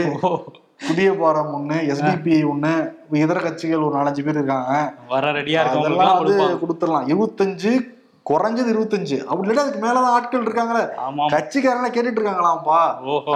புதிய 0.88 1.08
பாரம் 1.20 1.52
ஒண்ணு 1.56 1.76
எஸ்டிபிஐ 1.92 2.40
ஒண்ணு 2.52 2.72
இதர 3.24 3.38
கட்சிகள் 3.40 3.84
ஒரு 3.86 3.94
நாலஞ்சு 3.98 4.22
பேர் 4.26 4.38
இருக்காங்க. 4.40 4.72
வர 5.14 5.32
ரெடியா 5.38 5.60
அதெல்லாம் 5.72 6.16
வந்து 6.20 6.60
கொடுத்துடலாம். 6.62 7.08
இருபத்தஞ்சு 7.12 7.72
குறைஞ்சது 8.30 8.70
இருபத்தஞ்சு. 8.72 9.16
அப்படி 9.28 9.48
இல்லாட்டி 9.48 9.64
அதுக்கு 9.64 9.82
மேலதான் 9.84 10.14
ஆட்கள் 10.16 10.44
இருக்காங்களே. 10.46 10.84
ஆமா 11.06 11.24
கட்சிக்காரங்க 11.32 11.88
கேட்டுட்டு 11.94 12.20
இருக்காங்களாம்ப்பா 12.20 12.78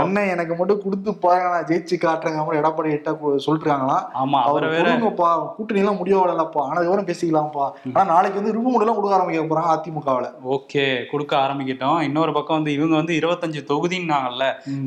அண்ணன் 0.02 0.30
எனக்கு 0.34 0.54
மட்டும் 0.60 0.80
கொடுத்து 0.84 1.10
பாருங்க 1.24 1.48
நான் 1.54 1.66
ஜெயிச்சு 1.70 1.96
காட்டுறேங்க 2.04 2.40
அப்புறம் 2.42 2.60
எடப்பாடி 2.60 2.94
எட்ட 2.96 3.10
சொல்லிட்டு 3.46 3.66
இருக்காங்களாம் 3.66 4.04
ஆமா 4.20 4.38
அவர் 4.42 4.64
அவரை 4.64 4.68
வேற 4.74 4.86
கொடுங்கப்பா. 4.86 5.30
கூட்டணி 5.56 5.82
எல்லாம் 5.82 5.98
முடியவில்லப்பா 6.00 6.62
ஆனா 6.68 6.78
விவரம் 6.86 7.08
பேசிக்கலாம்ப்பா. 7.10 7.66
ஆனா 7.94 8.04
நாளைக்கு 8.12 8.40
வந்து 8.40 8.54
ரிவு 8.56 8.72
எல்லாம் 8.80 8.98
கொடுக்க 8.98 9.18
ஆரம்பிக்க 9.18 9.44
போறாங்க 9.52 9.72
அதிமுகவுல. 9.74 10.30
ஓகே 10.56 10.84
கொடுக்க 11.10 11.36
ஆரம்பிக்கிட்டோம். 11.44 11.98
இன்னொரு 12.08 12.32
பக்கம் 12.38 12.58
வந்து 12.60 12.72
இவங்க 12.78 12.96
வந்து 12.96 13.14
இருபத்தஞ்சு 13.20 13.62
தொகுதின்னாங்கல்ல. 13.72 14.46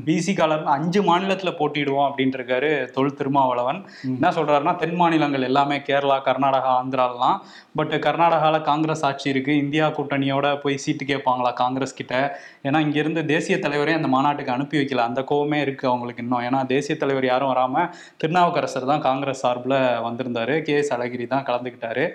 பிசி 0.10 0.36
காலர்னு 0.42 0.76
அஞ்சு 0.78 1.02
மாநிலத்துல 1.12 1.54
போட்டிடுவோம் 1.62 2.08
அப்படின்ட்டு 2.10 2.40
இருக்காரு 2.42 2.72
தொல் 2.98 3.18
திருமாவளவன். 3.22 3.82
என்ன 4.16 4.34
சொல்றாருன்னா 4.40 4.76
தென் 4.84 4.96
மாநிலங்கள் 4.96 5.48
எல்லாமே 5.52 5.80
கேரளா 5.92 6.20
கர்நாடகா 6.30 6.74
ஆந்திராலாம் 6.82 7.40
பட் 7.76 7.96
கர்நாடகால 8.08 8.62
காங்கிரஸ் 8.62 9.06
ஆட்சி 9.12 9.30
இருக்கு. 9.30 9.58
இந்தியா 9.58 9.90
கூட்டணியோட 9.98 10.62
போய் 10.62 10.78
சீட்டு 10.78 11.06
கேட்பாங்களா 11.06 11.54
காங்கிரஸ் 11.54 11.96
கிட்ட? 11.96 12.16
ஏன்னா 12.64 12.80
இங்க 12.80 13.00
இருந்து 13.00 13.26
தேசிய 13.26 13.58
தலைவரே 13.58 13.94
அந்த 13.94 14.08
மாநாட்டுக்கு 14.08 14.52
அனுப்பி 14.52 14.78
வைக்கல. 14.78 14.96
அந்த 14.96 15.22
கோவமே 15.32 15.62
இருக்கு 15.62 15.88
அவங்களுக்கு 15.88 16.24
இன்னும். 16.24 16.42
ஏன்னா 16.42 16.66
தேசிய 16.66 16.98
தலைவர் 16.98 17.26
யாரும் 17.26 17.54
வராம 17.54 17.88
திருநாவுக்கரசர் 18.18 18.86
தான் 18.86 19.02
காங்கிரஸ் 19.02 19.44
சார்பில் 19.46 19.80
வந்திருந்தாரு. 20.08 20.62
கே. 20.62 20.76
எஸ். 20.76 20.94
அழகிரி 20.94 21.28
தான் 21.28 21.46
கலந்துக்கிட்டாரு. 21.46 22.06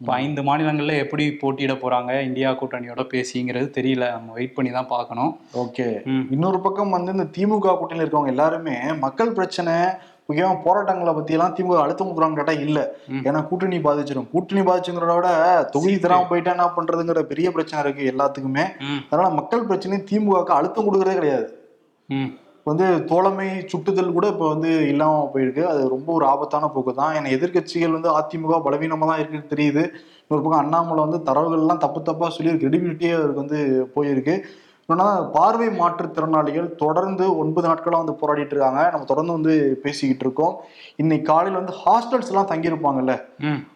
இப்போ 0.00 0.12
ஐந்து 0.12 0.42
மாநிலங்கள்ல 0.42 0.94
எப்படி 0.96 1.24
போட்டியிட 1.40 1.72
போறாங்க? 1.72 2.12
இந்தியா 2.22 2.50
கூட்டணியோட 2.50 3.02
பேசிங்கிறது 3.12 3.68
தெரியல. 3.76 4.10
நம்ம 4.10 4.32
வெயிட் 4.32 4.54
பண்ணி 4.54 4.70
தான் 4.70 4.88
பார்க்கணும். 4.88 5.30
ஓகே. 5.54 5.86
இன்னொரு 6.30 6.60
பக்கம் 6.60 6.90
வந்து 6.90 7.12
இந்த 7.12 7.26
திமுக 7.36 7.76
கூட்டணியில் 7.78 8.04
இருக்கவங்க 8.04 8.26
எல்லாருமே 8.26 8.76
மக்கள் 9.00 9.32
பிரச்சனை 9.32 9.74
முக்கியமா 10.28 10.52
போராட்டங்களை 10.66 11.12
பத்தி 11.16 11.34
எல்லாம் 11.36 11.54
திமுக 11.56 11.80
அழுத்தம் 11.84 12.08
கொடுக்குறான்னு 12.08 12.38
கேட்டா 12.40 12.54
இல்ல. 12.66 12.78
ஏன்னா 13.28 13.40
கூட்டணி 13.48 13.78
பாதிச்சிடும் 13.86 14.28
கூட்டணி 14.34 14.62
பாதிச்சுங்கிறத 14.68 15.16
விட 15.18 15.28
தொகுதி 15.74 15.96
தராம 16.04 16.26
போயிட்டா 16.30 16.54
என்ன 16.54 16.68
பண்றதுங்கிற 16.76 17.22
பெரிய 17.32 17.50
பிரச்சனை 17.56 17.82
இருக்கு 17.84 18.08
எல்லாத்துக்குமே. 18.12 18.64
அதனால 19.10 19.28
மக்கள் 19.40 19.68
பிரச்சனை 19.70 19.98
திமுகவுக்கு 20.10 20.56
அழுத்தம் 20.58 20.88
கொடுக்கறதே 20.88 21.18
கிடையாது. 21.20 21.46
வந்து 22.70 22.86
தோழமை 23.08 23.46
சுட்டுதல் 23.70 24.14
கூட 24.16 24.26
இப்போ 24.32 24.46
வந்து 24.52 24.70
இல்லாம 24.92 25.24
போயிருக்கு. 25.32 25.62
அது 25.72 25.80
ரொம்ப 25.94 26.08
ஒரு 26.18 26.24
ஆபத்தான 26.32 26.68
போக்கு 26.74 26.92
தான். 27.00 27.14
ஏன்னா 27.16 27.30
எதிர்க்கட்சிகள் 27.36 27.96
வந்து 27.96 28.10
அதிமுக 28.18 28.60
பலவீனமா 28.66 29.06
தான் 29.10 29.20
இருக்குன்னு 29.20 29.52
தெரியுது. 29.54 29.82
இன்னொரு 30.22 30.42
பக்கம் 30.44 30.62
அண்ணாமலை 30.64 31.00
வந்து 31.06 31.18
தரவுகள்லாம் 31.26 31.82
தப்பு 31.82 32.00
தப்பா 32.08 32.28
சொல்லி 32.36 32.52
கிரெடிபிலிட்டியே 32.62 33.14
அவருக்கு 33.18 33.42
வந்து 33.44 33.58
போயிருக்கு. 33.96 34.36
இன்னொன்னா 34.88 35.30
பார்வை 35.30 35.66
மாற்றுத்திறனாளிகள் 35.66 36.74
தொடர்ந்து 36.74 37.38
ஒன்பது 37.38 37.68
நாட்களா 37.68 38.04
வந்து 38.04 38.12
போராடிட்டு 38.12 38.46
இருக்காங்க. 38.46 38.88
நம்ம 38.90 39.04
தொடர்ந்து 39.04 39.32
வந்து 39.32 39.80
பேசிக்கிட்டு 39.82 40.24
இருக்கோம். 40.24 40.56
இன்னைக்கு 40.96 41.32
காலையில 41.32 41.58
வந்து 41.58 41.74
ஹாஸ்டல்ஸ் 41.86 42.26
எல்லாம் 42.26 42.46
தங்கியிருப்பாங்கல்ல? 42.46 43.20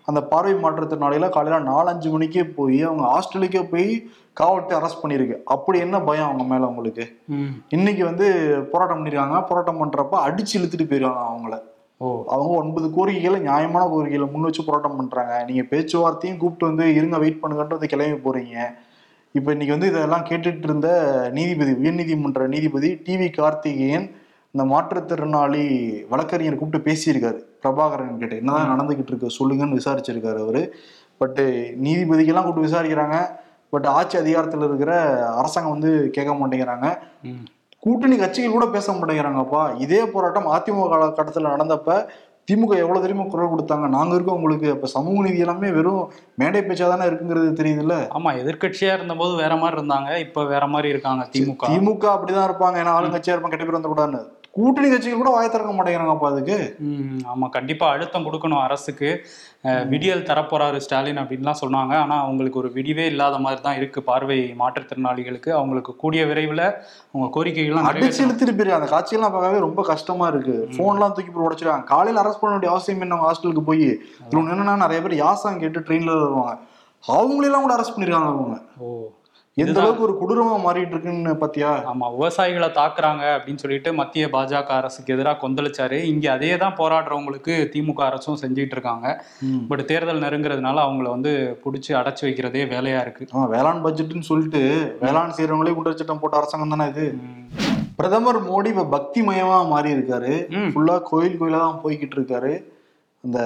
அந்த 0.04 0.22
பார்வை 0.22 0.54
மாற்றுத்திறனாளிகளை 0.54 1.28
காலையில 1.28 1.70
நாலஞ்சு 1.70 2.10
மணிக்கே 2.10 2.44
போய் 2.44 2.82
அவங்க 2.82 3.04
ஹாஸ்டலுக்கே 3.04 3.62
போய் 3.70 4.10
காவல்துறை 4.32 4.80
அரெஸ்ட் 4.80 5.06
பண்ணியிருக்கு. 5.06 5.36
அப்படி 5.44 5.78
என்ன 5.78 6.00
பயம் 6.00 6.24
அவங்க 6.24 6.44
மேல 6.44 6.66
உங்களுக்கு? 6.66 7.16
ம். 7.26 7.62
இன்னைக்கு 7.68 8.04
வந்து 8.04 8.58
போராட்டம் 8.72 9.04
பண்ணிருக்காங்க. 9.04 9.46
போராட்டம் 9.46 9.84
பண்றப்ப 9.84 10.14
அடிச்சு 10.14 10.58
இழுத்துட்டு 10.58 10.88
போயிருவாங்க 10.88 11.22
அவங்கள. 11.30 11.60
ஓ. 11.96 12.24
அவங்க 12.26 12.54
ஒன்பது 12.54 12.90
கோரிக்கைகளை 12.90 13.40
நியாயமான 13.40 13.86
கோரிக்கைகளை 13.86 14.32
முன் 14.32 14.42
வச்சு 14.42 14.64
போராட்டம் 14.64 14.96
பண்றாங்க. 14.96 15.44
நீங்க 15.46 15.62
பேச்சுவார்த்தையும் 15.62 16.38
கூப்பிட்டு 16.38 16.76
வந்து 16.76 16.94
இருங்க 16.94 17.18
வெயிட் 17.18 17.40
பண்ணுங்கன்றது 17.42 17.84
கிளம்பி 17.84 18.30
போறீங்க. 18.30 18.56
இப்ப 19.38 19.50
இன்னைக்கு 19.54 19.76
வந்து 19.76 19.90
இதெல்லாம் 19.92 20.24
கேட்டுட்டு 20.28 20.68
இருந்த 20.68 20.88
நீதிபதி 21.32 21.72
உயர்நீதிமன்ற 21.82 22.46
நீதிபதி 22.54 22.90
டிவி 23.06 23.28
கார்த்திகேயன் 23.30 24.06
இந்த 24.52 24.64
மாற்றுத்திறனாளி 24.74 25.64
வழக்கறிஞர் 26.08 26.60
கூப்பிட்டு 26.60 26.86
பேசியிருக்காரு. 26.88 27.40
பிரபாகரன் 27.62 28.20
கிட்ட. 28.22 28.34
என்னதான் 28.40 28.70
நடந்துகிட்டு 28.72 29.10
இருக்கு 29.12 29.36
சொல்லுங்கன்னு 29.38 29.78
விசாரிச்சிருக்காரு 29.80 30.40
அவரு. 30.46 30.62
பட் 31.20 31.40
நீதிபதிக்கெல்லாம் 31.86 32.46
கூப்பிட்டு 32.46 32.70
விசாரிக்கிறாங்க. 32.70 33.18
பட் 33.72 33.86
ஆட்சி 33.96 34.16
அதிகாரத்தில் 34.18 34.66
இருக்கிற 34.68 34.92
அரசாங்கம் 35.40 35.76
வந்து 35.76 35.92
கேட்க 36.16 36.32
மாட்டேங்கிறாங்க. 36.34 36.88
கூட்டணி 37.84 38.16
கட்சிகள் 38.18 38.56
கூட 38.56 38.66
பேச 38.76 38.92
மாட்டேங்கிறாங்கப்பா. 38.92 39.62
இதே 39.84 40.00
போராட்டம் 40.14 40.48
அதிமுக 40.54 40.88
காலகட்டத்தில் 40.92 41.52
நடந்தப்ப 41.54 41.90
திமுக 42.48 42.76
எவ்வளவு 42.76 43.00
தெரியுமா 43.00 43.24
குரல் 43.24 43.52
கொடுத்தாங்க? 43.52 43.88
நாங்க 43.88 44.14
இருக்கோம் 44.14 44.34
உங்களுக்கு. 44.34 44.68
இப்ப 44.68 44.86
சமூக 44.86 45.22
நீதி 45.22 45.38
எல்லாமே 45.38 45.70
வெறும் 45.70 46.12
மேடை 46.34 46.60
பேச்சா 46.60 46.88
தானே 46.88 47.04
இருக்குங்கிறது 47.04 47.48
தெரியுதுல்ல? 47.62 47.96
ஆமா 48.18 48.30
எதிர்க்கட்சியா 48.42 48.92
இருந்தபோது 48.94 49.34
வேற 49.36 49.56
மாதிரி 49.56 49.80
இருந்தாங்க. 49.80 50.18
இப்ப 50.18 50.44
வேற 50.44 50.66
மாதிரி 50.66 50.88
இருக்காங்க 50.88 51.28
திமுக. 51.32 51.66
திமுக 51.68 52.06
அப்படிதான் 52.16 52.48
இருப்பாங்க. 52.48 52.78
ஏன்னா 52.82 52.94
ஆளுங்கட்சியா 52.98 53.34
இருப்பாங்க 53.36 53.48
கெட்ட 53.48 53.64
பேர் 53.64 53.78
வந்துக்கூடாதுன்னு 53.80 54.22
கூட்டணி 54.58 54.88
கட்சிகள் 54.88 55.16
கூட 55.16 55.30
வாய 55.30 55.48
திறக்க 55.48 55.72
மாட்டேங்கிறாங்கப்பா 55.72 56.30
அதுக்கு. 56.30 56.56
ம், 56.88 57.18
ஆமா 57.32 57.48
கண்டிப்பா 57.48 57.88
அழுத்தம் 57.90 58.26
கொடுக்கணும் 58.26 58.62
அரசுக்கு. 58.62 59.10
விடியல் 59.90 60.26
தரப்போறாரு 60.26 60.76
ஸ்டாலின் 60.76 61.20
அப்படின்லாம் 61.22 61.60
சொன்னாங்க. 61.60 61.94
ஆனா 61.96 62.16
அவங்களுக்கு 62.20 62.58
ஒரு 62.58 62.70
விடிவே 62.74 63.04
இல்லாத 63.06 63.38
மாதிரி 63.38 63.60
தான் 63.60 63.76
இருக்கு 63.76 64.02
பார்வை 64.02 64.38
மாற்றுத்திறனாளிகளுக்கு. 64.60 65.50
அவங்களுக்கு 65.50 65.96
கூடிய 65.96 66.24
விரைவில் 66.26 66.64
அவங்க 67.10 67.28
கோரிக்கைகள்லாம் 67.36 67.88
அடிச்சு. 67.90 68.22
இழுத்துட்டு 68.26 68.76
அந்த 68.78 68.88
காட்சியெல்லாம் 68.94 69.34
பார்க்கவே 69.34 69.58
ரொம்ப 69.58 69.82
கஷ்டமா 69.82 70.26
இருக்கு. 70.28 70.56
போன்லாம் 70.78 71.14
தூக்கி 71.16 71.30
போட்டு 71.30 71.48
உடைச்சிருக்காங்க 71.48 71.84
காலையில 71.84 72.22
அரெஸ்ட் 72.22 72.42
பண்ண 72.42 72.54
வேண்டிய 72.54 72.72
அவசியம் 72.72 73.04
என்ன? 73.06 73.20
ஹாஸ்டலுக்கு 73.26 73.64
போய் 73.70 73.86
இவங்க 74.32 74.48
என்னன்னா 74.54 74.76
நிறைய 74.84 75.00
பேர் 75.02 75.22
யாசம் 75.24 75.62
கேட்டு 75.64 75.80
ட்ரெயின்ல 75.80 76.14
வருவாங்க. 76.18 76.54
அவங்களெல்லாம் 77.04 77.64
கூட 77.66 77.74
அரெஸ்ட் 77.76 77.94
பண்ணிருக்காங்க 77.96 78.30
அவங்க. 78.34 78.56
ஓ. 78.78 78.88
எந்த. 79.62 79.76
அளவுக்கு 79.80 80.04
ஒரு 80.06 80.14
கொடூரமா 80.18 80.56
மாறிட்டு 80.64 80.94
இருக்குன்னு 80.94 81.32
பாத்தியா? 81.42 81.70
ஆமா 81.90 82.06
விவசாயிகளை 82.14 82.68
தாக்குறாங்க 82.78 83.24
அப்படின்னு 83.36 83.62
சொல்லிட்டு 83.62 83.90
மத்திய 84.00 84.24
பாஜக 84.34 84.72
அரசுக்கு 84.80 85.14
எதிராக 85.14 85.40
கொந்தளிச்சாரு. 85.44 85.98
இங்க 86.12 86.26
அதே 86.36 86.50
தான் 86.62 86.76
போராடுறவங்களுக்கு 86.80 87.54
திமுக 87.72 88.02
அரசும் 88.08 88.40
செஞ்சுட்டு 88.42 88.76
இருக்காங்க. 88.76 89.06
பட் 89.70 89.82
தேர்தல் 89.90 90.22
நெருங்குறதுனால 90.24 90.82
அவங்கள 90.86 91.08
வந்து 91.16 91.32
புடிச்சு 91.64 91.92
அடைச்சு 92.00 92.24
வைக்கிறதே 92.26 92.62
வேலையா 92.74 93.00
இருக்கு. 93.06 93.26
வேளாண் 93.54 93.82
பட்ஜெட்னு 93.86 94.30
சொல்லிட்டு 94.30 94.62
வேளாண் 95.04 95.36
செய்யறவங்களே 95.38 95.74
குண்டர் 95.78 96.00
சட்டம் 96.00 96.22
போட்ட 96.22 96.40
அரசாங்கம் 96.40 96.74
தானே 96.74 96.88
இது. 96.92 97.06
பிரதமர் 98.00 98.40
மோடி 98.48 98.68
இப்ப 98.74 98.86
பக்தி 98.96 99.20
மயமா 99.28 99.58
மாறி 99.72 99.90
இருக்காரு. 99.96 100.32
ஃபுல்லா 100.72 100.96
கோயில் 101.10 101.38
கோயிலா 101.40 101.60
தான் 101.66 101.82
போய்கிட்டு 101.84 102.16
இருக்காரு 102.18 102.52
அந்த 103.24 103.38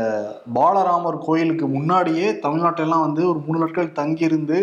பாலராமர் 0.57 1.17
கோயிலுக்கு 1.27 1.67
முன்னாடியே 1.77 2.27
தமிழ்நாட்டிலலாம் 2.45 3.05
வந்து 3.05 3.23
ஒரு 3.31 3.39
மூணு 3.47 3.59
நாட்கள் 3.63 3.97
தங்கி 4.01 4.25
இருந்து 4.29 4.59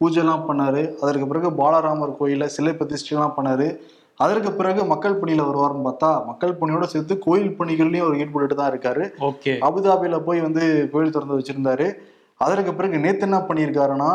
பூஜைலாம் 0.00 0.46
பண்ணாரு. 0.48 0.94
அதற்கு 1.00 1.26
பிறகு 1.26 1.50
பாலராமர் 1.50 2.16
கோயில 2.20 2.44
சிலை 2.44 2.72
பிரதிஷ்டைலாம் 2.72 3.36
பண்ணாரு. 3.36 3.78
அதற்கு 4.16 4.52
பிறகு 4.52 4.84
மக்கள் 4.84 5.20
பணியில 5.20 5.46
வருவார்னு 5.48 5.86
பார்த்தா 5.86 6.24
மக்கள் 6.26 6.58
பணியோட 6.60 6.82
சேர்த்து 6.82 7.18
கோயில் 7.18 7.56
பணிகள்லயும் 7.58 8.04
அவர் 8.04 8.18
ஈடுபட்டு 8.18 8.54
தான் 8.54 8.70
இருக்காரு. 8.72 9.04
ஓகே. 9.20 9.52
அபுதாபியில 9.68 10.18
போய் 10.18 10.40
வந்து 10.40 10.88
கோயில் 10.92 11.12
திறந்து 11.12 11.38
வச்சிருந்தாரு. 11.38 11.88
அதற்கு 12.36 12.74
பிறகு 12.74 12.98
நேத்து 12.98 13.20
என்ன 13.20 13.38
பண்ணியிருக்காருன்னா 13.48 14.10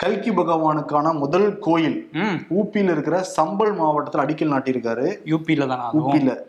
கல்கி 0.00 0.30
பகவானுக்கான 0.30 1.12
முதல் 1.18 1.58
கோயில் 1.58 2.08
ம். 2.12 2.34
ஊப்பியில 2.50 2.90
இருக்கிற 2.90 3.24
சம்பல் 3.36 3.72
மாவட்டத்துல 3.76 4.24
அடிக்கல் 4.24 4.52
நாட்டியிருக்காரு. 4.52 5.06
யூபியில 5.24 5.66
தானே? 5.66 6.00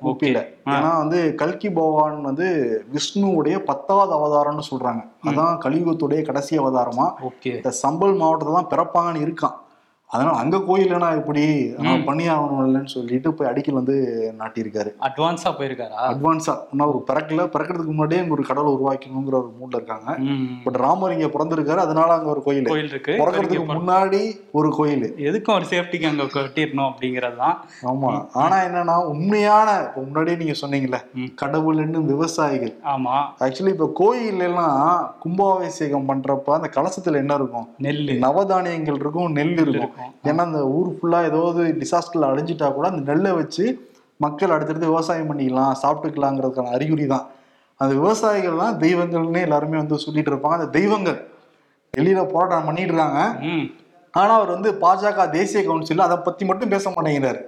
ஊப்பியில 0.03 0.37
ஆ. 0.67 0.73
ஏன்னா 0.73 0.97
வந்து 0.97 1.35
கல்கி 1.35 1.69
பகவான் 1.69 2.21
வந்து 2.21 2.47
விஷ்ணுவுடைய 2.91 3.57
பத்தாவது 3.59 4.13
அவதாரம்னு 4.13 4.63
சொல்றாங்க. 4.71 5.01
அதான் 5.23 5.57
கலியுகத்துடைய 5.57 6.21
கடைசி 6.21 6.59
அவதாரமா. 6.59 7.07
ஓகே. 7.21 7.53
இந்த 7.55 7.73
சம்பல் 7.83 8.17
மாவட்டத்துல 8.17 8.53
தான் 8.53 8.71
பிறப்பாங்கன்னு 8.71 9.25
இருக்கான். 9.25 9.55
அதனால 10.09 10.35
அங்க 10.37 10.57
கோயில்னா 10.57 11.15
எப்படி? 11.15 11.41
பண்ணி 12.05 12.29
ஆகணும் 12.29 12.61
இல்லைன்னு 12.65 12.85
சொல்லிட்டு 12.85 13.33
போய் 13.33 13.49
அடிக்கல் 13.49 13.79
வந்து 13.79 13.95
நாட்டியிருக்காரு. 14.39 14.91
அட்வான்ஸா 14.99 15.49
போயிருக்காரா? 15.57 15.97
அட்வான்ஸா 16.11 16.53
இன்னும் 16.71 16.87
ஒரு 16.87 17.03
பிறக்கல. 17.07 17.41
பிறக்கிறதுக்கு 17.55 17.93
முன்னாடியே 17.93 18.21
இங்க 18.21 18.33
ஒரு 18.33 18.43
கடவுளை 18.43 18.71
உருவாக்கணுங்கிற 18.73 19.33
ஒரு 19.33 19.53
மூட்ல 19.59 19.75
இருக்காங்க. 19.75 20.17
பட் 20.63 20.75
ராமர் 20.75 21.19
இங்க 21.19 21.25
பிறந்திருக்காரு. 21.25 21.75
அதனால 21.75 22.13
அங்க 22.13 22.29
ஒரு 22.29 22.43
கோயில். 22.43 22.63
கோயில் 22.63 22.89
இருக்கு. 22.89 23.11
பிறக்கிறதுக்கு 23.11 23.79
முன்னாடி 23.79 24.21
ஒரு 24.51 24.69
கோயில். 24.69 25.13
எதுக்கும் 25.17 25.53
ஒரு 25.53 25.65
சேஃப்டிக்கு 25.69 26.07
அங்க 26.07 26.23
கட்டிடணும் 26.23 26.89
அப்படிங்கிறது 26.89 27.35
தான். 27.35 27.65
ஆமா. 27.85 28.27
ஆனா 28.33 28.57
என்னன்னா 28.57 29.05
உண்மையான 29.05 29.91
முன்னாடியே 29.95 30.37
நீங்க 30.37 30.53
சொன்னீங்கல்ல. 30.61 30.99
கடவுள் 31.35 31.77
என்னும் 31.77 32.05
விவசாயிகள். 32.05 32.73
ஆமா. 32.85 33.17
ஆக்சுவலி 33.39 33.67
இப்ப 33.67 33.91
கோயில் 33.93 34.39
எல்லாம் 34.39 34.81
கும்பாபிஷேகம் 35.19 36.09
பண்றப்ப 36.09 36.57
அந்த 36.59 36.69
கலசத்துல 36.75 37.15
என்ன 37.15 37.33
இருக்கும்? 37.33 37.67
நெல்லு. 37.81 38.17
நவதானியங்கள் 38.17 38.99
இருக்கும் 39.03 39.31
நெல் 39.31 39.57
இருக்கும். 39.57 39.95
இருக்கும். 39.97 40.29
ஏன்னா 40.29 40.43
அந்த 40.49 40.61
ஊர் 40.77 40.89
ஃபுல்லா 40.97 41.19
ஏதாவது 41.29 41.63
டிசாஸ்டர்ல 41.81 42.29
அழிஞ்சிட்டா 42.33 42.69
கூட 42.77 42.87
அந்த 42.91 43.03
நெல்லை 43.11 43.31
வச்சு 43.39 43.65
மக்கள் 44.25 44.53
அடுத்தடுத்து 44.55 44.91
விவசாயம் 44.93 45.31
பண்ணிக்கலாம் 45.31 45.73
சாப்பிட்டுக்கலாங்கிறதுக்கான 45.81 46.75
அறிகுறி 46.77 47.07
தான் 47.15 47.25
அந்த 47.79 47.91
விவசாயிகள் 48.01 48.61
தான் 48.61 48.77
தெய்வங்கள்னு 48.83 49.41
எல்லாருமே 49.47 49.77
வந்து 49.81 50.05
சொல்லிட்டு 50.05 50.31
இருப்பாங்க. 50.31 50.57
அந்த 50.59 50.69
தெய்வங்கள் 50.77 51.19
டெல்லியில 51.93 52.21
போராட்டம் 52.31 52.69
பண்ணிட்டு 52.69 52.93
இருக்காங்க 52.93 53.19
ஆனா 54.13 54.31
அவர் 54.37 54.51
வந்து 54.53 54.69
பாஜக 54.81 55.23
தேசிய 55.35 55.59
கவுன்சில் 55.65 56.03
அதை 56.05 56.15
பத்தி 56.27 56.43
மட்டும் 56.49 56.71
பேச 56.73 56.85
மாட்டேங்கிறாரு. 56.93 57.41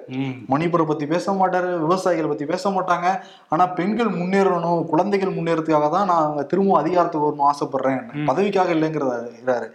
மணிப்புரை 0.51 0.85
பத்தி 0.89 1.05
பேச 1.13 1.33
மாட்டாரு 1.39 1.69
விவசாயிகளை 1.85 2.27
பத்தி 2.31 2.45
பேச 2.51 2.69
மாட்டாங்க. 2.75 3.07
ஆனா 3.53 3.63
பெண்கள் 3.77 4.11
முன்னேறணும் 4.17 4.81
குழந்தைகள் 4.91 5.35
முன்னேறதுக்காக 5.37 5.89
தான் 5.95 6.07
நான் 6.11 6.27
அங்க 6.27 6.43
திரும்ப 6.51 6.75
அதிகாரத்துக்கு 6.81 7.27
வரணும் 7.27 7.49
ஆசைப்படுறேன். 7.51 8.01
பதவிக்காக 8.29 8.75
இல்லைங்கிறாரு 8.77 9.69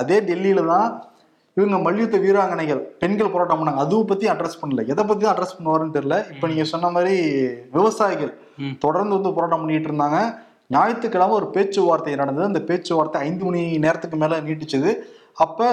அதே 0.00 0.18
டெல்லியில 0.30 0.64
தான் 0.74 0.88
இவங்க 1.54 1.78
மல்யுத்த 1.78 2.18
வீராங்கனைகள் 2.18 2.80
பெண்கள் 3.02 3.30
போராட்டம் 3.30 3.60
பண்ணாங்க. 3.60 3.74
அதுவும் 3.74 4.06
பத்தி 4.06 4.28
அட்ரஸ் 4.28 4.60
பண்ணல. 4.62 4.86
எதை 4.86 5.04
பத்தி 5.04 5.26
அட்ரஸ் 5.26 5.56
பண்ணுவாருன்னு 5.58 5.96
தெரியல. 5.96 6.34
இப்ப 6.34 6.46
நீங்க 6.46 6.64
சொன்ன 6.64 6.90
மாதிரி 6.90 7.46
விவசாயிகள். 7.72 8.38
தொடர்ந்து 8.78 9.14
வந்து 9.14 9.32
போராட்டம் 9.32 9.58
பண்ணிட்டு 9.58 9.90
இருந்தாங்க. 9.90 10.34
ஞாயிற்றுக்கிழமை 10.68 11.34
ஒரு 11.34 11.50
பேச்சுவார்த்தை 11.50 12.14
நடந்தது. 12.14 12.46
அந்த 12.46 12.60
பேச்சுவார்த்தை 12.60 13.20
ஐந்து 13.20 13.44
மணி 13.44 13.78
நேரத்துக்கு 13.78 14.16
மேல 14.16 14.40
நீட்டிச்சது. 14.40 14.94
அப்ப 15.34 15.70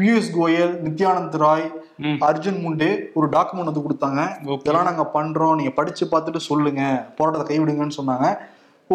பியூஷ் 0.00 0.30
கோயல் 0.38 0.74
நித்யானந்த் 0.86 1.36
ராய். 1.36 1.72
அர்ஜுன் 2.20 2.60
முண்டே 2.64 3.06
ஒரு 3.14 3.28
டாக்குமெண்ட் 3.28 3.64
வந்து 3.64 3.80
கொடுத்தாங்க. 3.80 4.50
இதெல்லாம் 4.52 4.84
நாங்க 4.84 5.10
பண்றோம். 5.14 5.54
நீங்க 5.54 5.70
படிச்சு 5.70 6.06
பார்த்துட்டு 6.06 6.36
சொல்லுங்க. 6.36 7.06
போராட்டத்தை 7.16 7.58
கைவிடுங்கன்னு 7.58 7.98
சொன்னாங்க. 8.02 8.36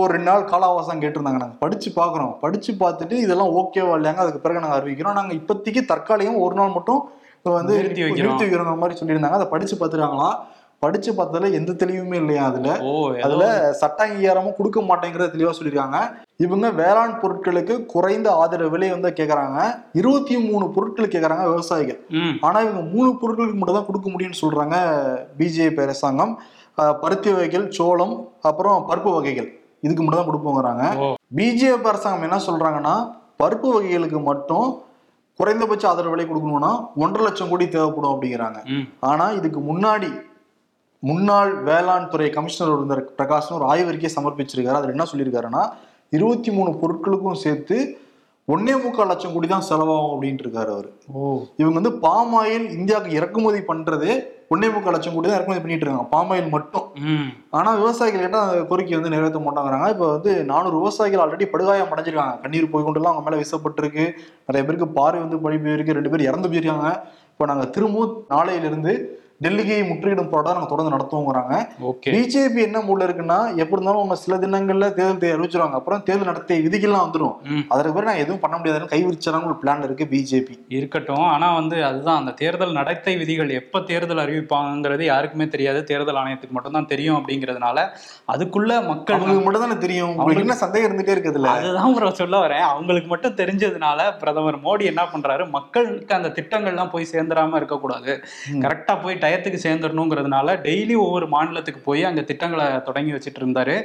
ஒரு 0.03 0.11
ரெண்டு 0.15 0.29
நாள் 0.29 0.49
கால 0.51 0.65
அவகாசம் 0.65 1.01
கேட்டிருந்தாங்க 1.01 1.41
நாங்க. 1.43 1.55
படிச்சு 1.63 1.89
பார்க்குறோம். 1.99 2.33
படிச்சு 2.43 2.73
பார்த்துட்டு 2.81 3.15
இதெல்லாம் 3.25 3.53
ஓகேவா 3.61 3.95
இல்லையாங்க? 3.99 4.23
அதுக்கு 4.25 4.43
பிறகு 4.45 4.61
நாங்க 4.63 4.77
அறிவிக்கிறோம். 4.79 5.17
நாங்க 5.19 5.33
இப்போதைக்கு 5.39 5.83
தற்காலிகம் 5.93 6.43
ஒரு 6.45 6.55
நாள் 6.59 6.75
மட்டும் 6.77 7.01
இப்ப 7.37 7.51
வந்து 7.57 7.73
நிறுத்தி 7.79 8.03
வைக்கிறோம். 8.03 8.79
மாதிரி 8.83 8.99
சொல்லியிருந்தாங்க. 9.01 9.39
அதை 9.39 9.47
படிச்சு 9.55 9.75
பார்த்துருக்காங்களாம் 9.81 10.37
படிச்சு 10.83 11.11
பார்த்ததுல 11.17 11.47
எந்த 11.57 11.71
தெளிவுமே 11.81 12.17
இல்லையா 12.21 12.41
அதுல? 12.49 12.71
அதுல 13.25 13.45
சட்ட 13.73 13.99
அங்கீகாரமும் 14.07 14.57
கொடுக்க 14.57 14.81
மாட்டேங்கிறத 14.89 15.27
தெளிவா 15.35 15.53
சொல்லியிருக்காங்க. 15.59 15.99
இவங்க 16.45 16.69
வேளாண் 16.79 17.15
பொருட்களுக்கு 17.21 17.75
குறைந்த 17.93 18.27
ஆதரவு 18.41 18.69
விலை 18.69 18.89
வந்து 18.95 19.09
கேக்குறாங்க. 19.19 19.59
இருபத்தி 19.93 20.35
மூணு 20.49 20.65
பொருட்கள் 20.75 21.11
கேக்குறாங்க 21.13 21.45
விவசாயிகள். 21.53 21.99
ஆனா 22.41 22.57
இவங்க 22.65 22.83
மூணு 22.95 23.09
பொருட்களுக்கு 23.21 23.57
மட்டும் 23.61 23.79
தான் 23.79 23.89
கொடுக்க 23.89 24.09
முடியும்னு 24.09 24.41
சொல்றாங்க 24.43 24.75
பிஜேபி 25.39 25.81
அரசாங்கம். 25.87 26.35
பருத்தி 27.01 27.31
வகைகள் 27.31 27.65
சோளம் 27.77 28.15
அப்புறம் 28.49 28.85
பருப்பு 28.89 29.13
வகைகள். 29.17 29.49
இதுக்கு 29.87 30.03
மட்டும் 30.03 30.21
தான் 30.21 30.29
கொடுப்போங்கிறாங்க. 30.31 30.83
பிஜேபி 31.39 31.89
அரசாங்கம் 31.93 32.27
என்ன 32.29 32.39
சொல்றாங்கன்னா 32.49 32.95
பருப்பு 33.41 33.67
வகைகளுக்கு 33.73 34.21
மட்டும் 34.31 34.67
குறைந்தபட்ச 35.39 35.83
ஆதரவு 35.89 36.13
விலை 36.13 36.23
கொடுக்கணும்னா 36.27 36.71
ஒன்றரை 37.03 37.23
லட்சம் 37.25 37.49
கோடி 37.49 37.65
தேவைப்படும் 37.75 38.13
அப்படிங்கிறாங்க. 38.13 38.59
ஆனா 39.09 39.25
இதுக்கு 39.39 39.59
முன்னாடி 39.67 40.09
முன்னாள் 41.03 41.51
வேளாண் 41.67 42.09
துறை 42.11 42.29
கமிஷனர் 42.37 42.73
இருந்த 42.75 42.95
பிரகாஷ்னு 43.17 43.57
ஒரு 43.59 43.65
ஆய்வறிக்கை 43.73 44.09
சமர்ப்பிச்சிருக்காரு. 44.15 44.79
அதுல 44.79 44.95
என்ன 44.95 45.05
சொல்லியிருக்காருன்னா 45.11 45.63
இருபத்தி 46.17 46.51
மூணு 46.57 46.71
பொருட்களுக்கும் 46.81 47.41
சேர்த்து 47.43 47.77
ஒன்னே 48.47 48.83
முக்கால் 48.83 49.07
லட்சம் 49.07 49.33
கோடி 49.33 49.47
தான் 49.47 49.65
செலவாகும் 49.69 50.11
அப்படின்ட்டு 50.13 50.43
இருக்காரு 50.45 50.71
அவரு. 50.71 50.89
ஓ. 51.13 51.21
இவங்க 51.57 51.73
வந்து 51.73 51.93
பாம் 51.93 52.35
ஆயில் 52.35 52.69
இந்தியாவுக்கு 52.69 53.11
இறக்குமதி 53.11 53.57
பண்றது 53.59 54.09
ஒன்னே 54.49 54.73
முக்கால் 54.73 54.93
லட்சம் 54.93 55.13
கோடி 55.13 55.27
தான் 55.27 55.35
இறக்குமதி 55.35 55.61
பண்ணிட்டு 55.61 55.85
இருக்காங்க. 55.85 56.09
பாம் 56.09 56.31
ஆயில் 56.31 56.49
மட்டும். 56.49 56.85
ஆனா 57.49 57.73
விவசாயிகள் 57.73 58.21
கிட்ட 58.21 58.39
அந்த 58.39 58.65
கோரிக்கை 58.65 58.95
வந்து 58.95 59.09
நிறைவேற்ற 59.09 59.39
மாட்டாங்கிறாங்க. 59.39 59.89
இப்ப 59.89 60.11
வந்து 60.11 60.45
நானூறு 60.45 60.77
விவசாயிகள் 60.77 61.23
ஆல்ரெடி 61.23 61.45
படுகாயம் 61.45 61.91
அடைஞ்சிருக்காங்க. 61.95 62.41
கண்ணீர் 62.41 62.69
போய் 62.69 62.83
கொண்டுலாம் 62.83 63.13
அவங்க 63.13 63.29
மேல 63.29 63.41
வீசப்பட்டிருக்கு. 63.41 64.05
நிறைய 64.45 64.63
பேருக்கு 64.65 64.87
பார்வை 64.87 65.21
வந்து 65.21 65.39
படி 65.39 65.55
போயிருக்கு. 65.55 65.97
ரெண்டு 65.99 66.09
பேர் 66.09 66.21
இறந்து 66.21 66.49
போயிருக்காங்க. 66.49 66.89
இப்ப 67.31 67.45
நாங்க 67.45 67.65
திரும்பவும் 67.65 68.25
நாளையில 68.29 68.69
இருந்து 69.41 69.63
டெல்லிக்கு 69.63 69.75
முற்றுகையிடும் 69.87 70.29
போராட்டம் 70.29 70.55
நாங்க 70.57 70.69
தொடர்ந்து 70.69 70.93
நடத்துவோங்கிறாங்க. 70.93 71.55
பிஜேபி 72.13 72.59
என்ன 72.67 72.77
மூல 72.87 73.05
இருக்குன்னா 73.07 73.37
எப்படி 73.61 73.75
இருந்தாலும் 73.75 73.99
அவங்க 74.01 74.15
சில 74.21 74.37
தினங்கள்ல 74.43 74.85
தேர்தல் 74.99 75.33
அறிவிச்சிருவாங்க. 75.35 75.77
அப்புறம் 75.79 76.01
தேர்தல் 76.07 76.29
நடத்தை 76.29 76.55
விதிகள்லாம் 76.65 77.03
வந்துடும் 77.05 77.35
அதற்கு 77.73 77.93
பிறகு 77.95 78.09
நான் 78.09 78.21
எதுவும் 78.23 78.41
பண்ண 78.43 78.55
முடியாதுன்னு 78.57 78.91
கைவிரிச்சாங்க 78.93 79.49
ஒரு 79.49 79.57
பிளான் 79.63 79.83
இருக்கு 79.87 80.05
பிஜேபி. 80.13 80.55
இருக்கட்டும். 80.77 81.25
ஆனா 81.33 81.47
வந்து 81.59 81.77
அதுதான் 81.89 82.19
அந்த 82.21 82.33
தேர்தல் 82.41 82.77
நடத்தை 82.79 83.13
விதிகள் 83.21 83.51
எப்ப 83.59 83.81
தேர்தல் 83.91 84.23
அறிவிப்பாங்கிறது 84.25 85.05
யாருக்குமே 85.11 85.47
தெரியாது. 85.55 85.81
தேர்தல் 85.91 86.19
ஆணையத்துக்கு 86.23 86.57
மட்டும் 86.57 86.77
தான் 86.77 86.89
தெரியும் 86.93 87.17
அப்படிங்கிறதுனால 87.19 87.77
அதுக்குள்ள 88.35 88.71
மக்கள் 88.89 89.21
மட்டும் 89.45 89.65
தானே 89.65 89.77
தெரியும். 89.85 90.15
உங்களுக்கு 90.17 90.45
என்ன 90.45 90.57
சந்தேகம் 90.63 90.89
இருந்துட்டே 90.89 91.15
இருக்குதுல்ல? 91.15 91.53
அதுதான் 91.57 92.19
சொல்ல 92.21 92.35
வரேன். 92.45 92.65
அவங்களுக்கு 92.73 93.11
மட்டும் 93.13 93.37
தெரிஞ்சதுனால 93.43 94.09
பிரதமர் 94.23 94.59
மோடி 94.67 94.83
என்ன 94.93 95.05
பண்றாரு? 95.13 95.43
மக்களுக்கு 95.57 96.17
அந்த 96.19 96.29
திட்டங்கள்லாம் 96.39 96.93
போய் 96.95 97.11
சேர்ந்துடாம 97.13 97.55
இருக்கக்கூடாது. 97.61 98.11
கரெக்டா 98.65 98.95
போய் 99.03 99.23
டயத்துக்கு 99.27 99.59
சேர்ந்துடணுங்கிறதுனால 99.63 100.33
டெய்லி 100.63 100.95
ஒவ்வொரு 101.01 101.27
மாநிலத்துக்கு 101.29 101.81
போய் 101.83 102.03
அங்க 102.05 102.21
திட்டங்களை 102.27 102.67
தொடங்கி 102.85 103.11
வச்சுட்டு 103.13 103.39
இருந்தாரு 103.39 103.75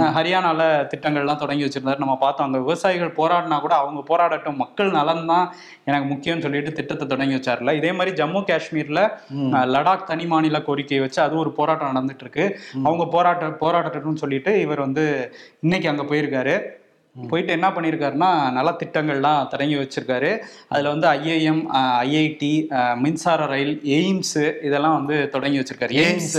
அஹ் 0.00 0.12
ஹரியானால 0.16 0.60
திட்டங்கள்லாம் 0.92 1.40
தொடங்கி 1.40 1.64
வச்சிருந்தாரு. 1.64 1.98
நம்ம 1.98 2.16
பார்த்தோம் 2.18 2.46
அங்க 2.46 2.58
விவசாயிகள் 2.62 3.16
போராடினா 3.16 3.58
கூட 3.60 3.74
அவங்க 3.78 4.00
போராடட்டும் 4.08 4.60
மக்கள் 4.62 4.90
நலன் 4.92 5.26
தான் 5.26 5.46
எனக்கு 5.84 6.08
முக்கியம்னு 6.10 6.44
சொல்லிட்டு 6.44 6.72
திட்டத்தை 6.72 7.06
தொடங்கி 7.06 7.36
வச்சார்ல 7.36 7.74
இதே 7.74 7.92
மாதிரி 7.92 8.16
ஜம்மு 8.18 8.42
காஷ்மீர்ல 8.48 9.00
லடாக் 9.72 10.04
தனி 10.04 10.26
மாநில 10.26 10.60
கோரிக்கையை 10.62 11.02
வச்சு 11.02 11.20
அது 11.22 11.36
ஒரு 11.38 11.52
போராட்டம் 11.52 11.90
நடந்துட்டு 11.90 12.24
இருக்கு 12.24 12.46
அவங்க 12.82 13.06
போராட்ட 13.08 13.30
போராட்டணும்னு 13.62 14.22
சொல்லிட்டு 14.22 14.54
இவர் 14.60 14.80
வந்து 14.80 15.04
இன்னைக்கு 15.60 15.88
அங்க 15.88 16.04
போயிருக்காரு. 16.04 16.54
போயிட்டு 17.30 17.52
என்ன 17.52 17.68
பண்ணியிருக்காருன்னா 17.76 18.28
நலத்திட்டங்கள்லாம் 18.58 19.48
தொடங்கி 19.52 19.76
வச்சிருக்காரு. 19.80 20.30
அதுல 20.72 20.92
வந்து 20.94 21.06
ஐஏஎம் 21.08 21.62
ஐஐடி 22.04 22.52
மின்சார 23.02 23.46
ரயில் 23.52 23.74
எய்ம்ஸ் 23.96 24.36
இதெல்லாம் 24.68 24.96
வந்து 24.98 25.16
தொடங்கி 25.34 25.58
வச்சிருக்காரு. 25.60 25.98
AIIMS 26.04 26.38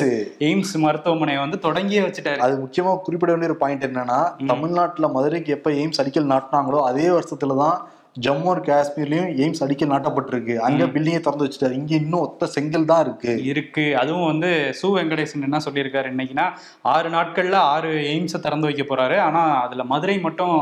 AIIMS. 0.49 0.75
மருத்துவமனையை 0.85 1.41
வந்து 1.45 1.59
தொடங்கியே 1.67 2.03
வச்சுட்டாரு. 2.07 2.41
அது 2.47 2.55
முக்கியமா 2.63 2.93
குறிப்பிட 3.07 3.31
வேண்டிய 3.31 3.51
ஒரு 3.51 3.59
பாயிண்ட் 3.63 3.87
என்னன்னா 3.89 4.19
தமிழ்நாட்டுல 4.53 5.09
மதுரைக்கு 5.17 5.55
எப்ப 5.57 5.71
எய்ம்ஸ் 5.81 6.01
அடிக்கல் 6.03 6.31
நாட்டினாங்களோ 6.33 6.81
அதே 6.91 7.07
வருஷத்துல 7.17 7.57
தான் 7.63 7.77
ஜம்மு 8.15 8.49
அண்ட் 8.51 8.65
காஷ்மீர்லயும் 8.69 9.29
எய்ம்ஸ் 9.43 9.61
அடிக்கல் 9.65 9.91
நாட்டப்பட்டிருக்கு. 9.91 10.55
அங்க 10.65 10.83
பில்டிங்கை 10.93 11.19
திறந்து 11.27 11.45
வச்சுட்டாரு. 11.45 11.75
இங்க 11.79 11.93
இன்னும் 12.01 12.23
ஒத்த 12.25 12.47
செங்கல் 12.55 12.85
தான் 12.91 13.01
இருக்கு. 13.05 13.31
இருக்கு. 13.51 13.85
அதுவும் 14.01 14.27
வந்து 14.31 14.49
சு 14.79 14.87
வெங்கடேசன் 14.97 15.45
என்ன 15.47 15.59
சொல்லியிருக்காரு 15.65 16.07
இன்னைக்குன்னா 16.13 16.45
ஆறு 16.93 17.09
நாட்கள்ல 17.15 17.57
ஆறு 17.75 17.91
எய்ம்ஸை 18.11 18.39
திறந்து 18.45 18.67
வைக்க 18.69 18.83
போறாரு. 18.89 19.15
ஆனா 19.27 19.41
அதுல 19.63 19.85
மதுரை 19.93 20.17
மட்டும் 20.27 20.53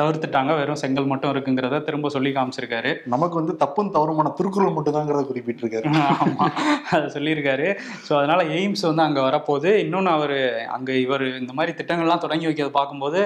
தவிர்த்துட்டாங்க. 0.00 0.50
வெறும் 0.60 0.80
செங்கல் 0.82 1.08
மட்டும் 1.12 1.32
இருக்குங்கிறத 1.34 1.80
திரும்ப 1.88 2.10
சொல்லி 2.16 2.32
காமிச்சிருக்காரு. 2.36 2.92
நமக்கு 3.14 3.38
வந்து 3.40 3.54
தப்பும் 3.62 3.92
தவறுமான 3.96 4.34
திருக்குறள் 4.40 4.76
மட்டும்தாங்கிறத 4.76 5.24
குறிப்பிட்டிருக்காரு. 5.30 5.86
ஆமா. 6.18 6.48
அதை 6.94 7.08
சொல்லியிருக்காரு. 7.16 7.68
ஸோ 8.08 8.12
அதனால 8.20 8.40
எய்ம்ஸ் 8.58 8.84
வந்து 8.90 9.06
அங்க 9.06 9.20
வரப்போகுது. 9.28 9.72
இன்னொன்று 9.86 10.12
அவர் 10.18 10.36
அங்க 10.76 10.90
இவர் 11.06 11.26
இந்த 11.40 11.52
மாதிரி 11.60 11.74
திட்டங்கள்லாம் 11.80 12.24
தொடங்கி 12.26 12.48
வைக்கிறத 12.50 12.74
பார்க்கும்போது 12.78 13.20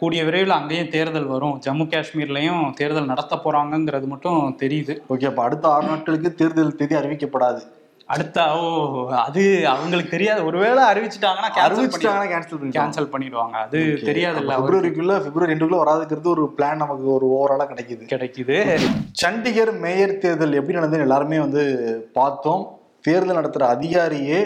கூடிய 0.00 0.22
விரைவில் 0.30 0.58
அங்கேயும் 0.60 0.92
தேர்தல் 0.96 1.30
வரும். 1.36 1.56
ஜம்மு 1.66 1.86
காஷ்மீர்லயும் 1.94 2.64
தேர்தல் 2.86 3.12
நடத்த 3.12 3.36
போறாங்கங்கிறது 3.44 4.06
மட்டும் 4.06 4.56
தெரியுது. 4.60 4.94
ஓகே 5.10 5.26
அப்ப 5.26 5.42
அடுத்த 5.42 5.68
ஆறு 5.68 5.86
நாட்களுக்கு 5.86 6.34
தேர்தல் 6.34 6.76
தேதி 6.76 6.94
அறிவிக்கப்படாது. 6.94 7.62
அடுத்த 8.08 8.42
ஓ 8.56 9.10
அது 9.10 9.68
அவங்களுக்கு 9.68 10.10
தெரியாது. 10.10 10.44
ஒருவேளை 10.44 10.82
அறிவிச்சிட்டாங்கன்னா 10.82 11.48
அறிவிச்சிட்டாங்கன்னா 11.54 12.28
கேன்சல் 12.32 12.60
கேன்சல் 12.76 13.08
பண்ணிடுவாங்க. 13.14 13.56
அது 13.62 13.78
தெரியாதுல்ல 13.78 14.52
அவருக்கு. 14.56 14.90
பிப்ரவரிக்குள்ள 14.90 15.14
பிப்ரவரி 15.22 15.52
ரெண்டுக்குள்ள 15.52 15.78
வராதுங்கிறது 15.80 16.30
ஒரு 16.34 16.44
பிளான் 16.56 16.82
நமக்கு 16.82 17.06
ஒரு 17.14 17.26
ஓவராலா 17.38 17.64
கிடைக்குது. 17.70 18.04
கிடைக்குது. 18.12 18.78
சண்டிகர் 19.24 19.80
மேயர் 19.80 20.18
தேர்தல் 20.18 20.52
எப்படி 20.52 20.78
நடந்ததுன்னு 20.78 21.06
எல்லாருமே 21.08 21.38
வந்து 21.38 21.64
பார்த்தோம். 22.12 22.78
தேர்தல் 23.00 23.36
நடத்துற 23.36 23.64
அதிகாரியே 23.74 24.40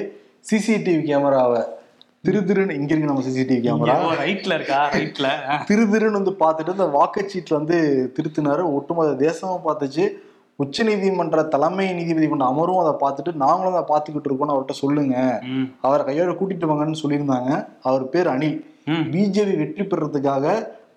சிசிடிவி 0.51 1.03
கேமராவை 1.05 1.63
திரு 2.25 2.41
திருன்னு 2.49 2.75
இங்க 2.79 2.91
இருக்கு 2.93 3.11
நம்ம 3.11 3.23
சிசிடிவி 3.27 3.61
கேமரா 3.65 3.93
ரைட்ல 4.23 4.57
இருக்கா? 4.59 4.79
ரைட்ல 4.95 5.29
திரு 5.69 5.85
திருன்னு 5.93 6.19
வந்து 6.19 6.33
பார்த்துட்டு 6.43 6.75
இந்த 6.77 6.87
வாக்குச்சீட்டுல 6.97 7.55
வந்து 7.59 7.77
திருத்தினாரு. 8.17 8.63
ஒட்டுமொத்த 8.79 9.13
தேசமும் 9.27 9.65
பார்த்துச்சு. 9.69 10.05
உச்ச 10.63 10.85
நீதிமன்ற 10.89 11.43
தலைமை 11.55 11.87
நீதிபதி 11.99 12.27
கொண்ட 12.29 12.47
அமரும் 12.53 12.81
அதை 12.83 12.93
பார்த்துட்டு 13.05 13.33
நாங்களும் 13.43 13.77
அதை 13.77 13.85
பார்த்துக்கிட்டு 13.93 14.29
இருக்கோம்னு 14.31 14.55
அவர்கிட்ட 14.55 14.75
சொல்லுங்க. 14.81 15.15
அவரை 15.87 16.03
கையோட 16.09 16.33
கூட்டிட்டு 16.41 16.69
வாங்கன்னு 16.71 17.01
சொல்லியிருந்தாங்க. 17.03 17.51
அவர் 17.91 18.05
பேர் 18.15 18.29
அனில். 18.35 18.59
பிஜேபி 19.15 19.55
வெற்றி 19.63 19.87
பெறறதுக்காக 19.93 20.45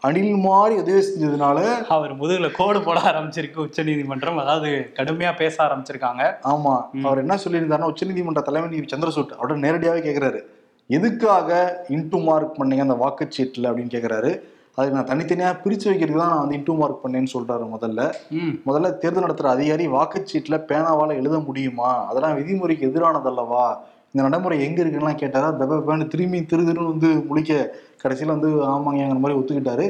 அனில் 0.08 0.44
மாதிரி 0.46 0.76
உதவி 0.82 1.02
செஞ்சதுனால 1.10 1.60
அவர் 1.96 2.14
முதுகுல 2.22 2.50
கோடு 2.58 2.82
போட 2.88 3.00
ஆரம்பிச்சிருக்கு 3.12 3.64
உச்ச 3.68 3.86
நீதிமன்றம். 3.90 4.42
அதாவது 4.44 4.72
கடுமையா 5.00 5.32
பேச 5.44 5.56
ஆரம்பிச்சிருக்காங்க. 5.68 6.24
ஆமா. 6.54 6.76
அவர் 7.08 7.22
என்ன 7.24 7.38
சொல்லியிருந்தாருன்னா 7.46 7.92
உச்சநீதிமன்ற 7.94 8.44
தலைமை 8.50 8.68
நீதிபதி 8.74 8.94
சந்திரசூட் 8.96 9.34
அவர்கிட்ட 9.38 9.66
நேரடியாவே 9.68 10.04
கேக்குறாரு. 10.10 10.42
எதுக்காக 10.90 11.50
இன்டூ 11.98 12.18
மார்க் 12.28 12.58
பண்ணீங்க 12.60 12.88
அந்த 12.88 12.98
வாக்குச்சீட்டுல 13.04 13.70
அப்படின்னு 13.70 13.94
கேக்குறாரு. 13.96 14.32
அதுக்கு 14.76 14.98
நான் 14.98 15.10
தனித்தனியா 15.10 15.50
பிரிச்சு 15.64 15.88
வைக்கிறதுக்கு 15.90 16.22
தான் 16.22 16.34
நான் 16.34 16.44
வந்து 16.44 16.58
இன்டூ 16.60 16.74
மார்க் 16.80 17.04
பண்ணேன்னு 17.04 17.34
சொல்றாரு 17.34 17.66
முதல்ல. 17.74 18.02
முதல்ல 18.68 18.92
தேர்தல் 19.02 19.26
நடத்துற 19.26 19.50
அதிகாரி 19.56 19.86
வாக்குச்சீட்டுல 19.98 20.58
பேனாவால 20.70 21.18
எழுத 21.22 21.40
முடியுமா? 21.48 21.92
அதெல்லாம் 22.10 22.38
விதிமுறைக்கு 22.40 22.88
எதிரானதல்லவா 22.90 23.66
இந்த 24.14 24.24
நடைமுறை 24.26 24.56
எங்க 24.66 24.80
இருக்குன்னு 24.82 25.22
கேட்டாரா 25.22 25.48
தபன்னு 25.60 26.06
திரும்பி 26.14 26.40
திரு 26.50 26.64
திருன்னு 26.68 26.92
வந்து 26.92 27.10
முழிக்க 27.30 27.52
கடைசியில 28.02 28.34
வந்து 28.36 28.50
ஆமாங்கிற 28.72 29.20
மாதிரி 29.24 29.38
ஒத்துக்கிட்டாரு. 29.40 29.86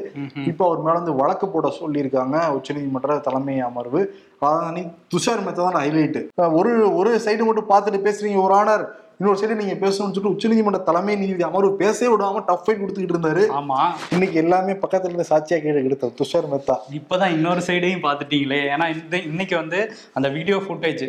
இப்போ 0.49 0.63
அவர் 0.67 0.83
மேல 0.85 0.99
வந்து 0.99 1.15
வழக்கு 1.21 1.45
போட 1.53 1.67
சொல்லியிருக்காங்க 1.79 2.35
உச்சநீதிமன்ற 2.57 3.17
தலைமை 3.27 3.55
அமர்வு. 3.69 4.01
அதான் 4.41 4.91
துஷார் 5.13 5.43
மேத்தா 5.45 5.65
தான் 5.67 5.81
ஹைலைட் 5.85 6.19
ஒரு 6.59 6.71
ஒரு 6.99 7.11
சைடு 7.25 7.47
மட்டும் 7.47 7.71
பார்த்துட்டு 7.73 8.05
பேசுறீங்க 8.07 8.39
ஒரு 8.47 8.55
ஆனர். 8.59 8.85
இன்னொரு 9.19 9.37
சைடு 9.39 9.55
நீங்க 9.59 9.73
பேசணும்னு 9.81 10.13
சொல்லிட்டு 10.13 10.33
உச்சநீதிமன்ற 10.35 10.79
தலைமை 10.87 11.15
நீதிபதி 11.19 11.43
அமர்வு 11.47 11.69
பேசவே 11.81 12.07
விடாம 12.13 12.39
டஃப் 12.47 12.63
ஃபைட் 12.63 12.79
கொடுத்துக்கிட்டு 12.81 13.15
இருந்தாரு. 13.15 13.43
ஆமா. 13.59 13.77
இன்னைக்கு 14.15 14.37
எல்லாமே 14.41 14.73
பக்கத்துல 14.83 15.09
இருந்து 15.11 15.27
சாட்சியா 15.29 15.57
கேட்டு 15.63 15.83
எடுத்தார் 15.89 16.15
துஷார் 16.19 16.47
மேத்தா. 16.53 16.75
இப்பதான் 16.99 17.33
இன்னொரு 17.35 17.61
சைடையும் 17.67 18.01
பார்த்துட்டீங்களே. 18.05 18.59
ஏன்னா 18.73 18.85
இந்த 18.95 19.15
இன்னைக்கு 19.31 19.55
வந்து 19.61 19.79
அந்த 20.19 20.29
வீடியோ 20.37 20.57
ஃபுட்டேஜ் 20.65 21.03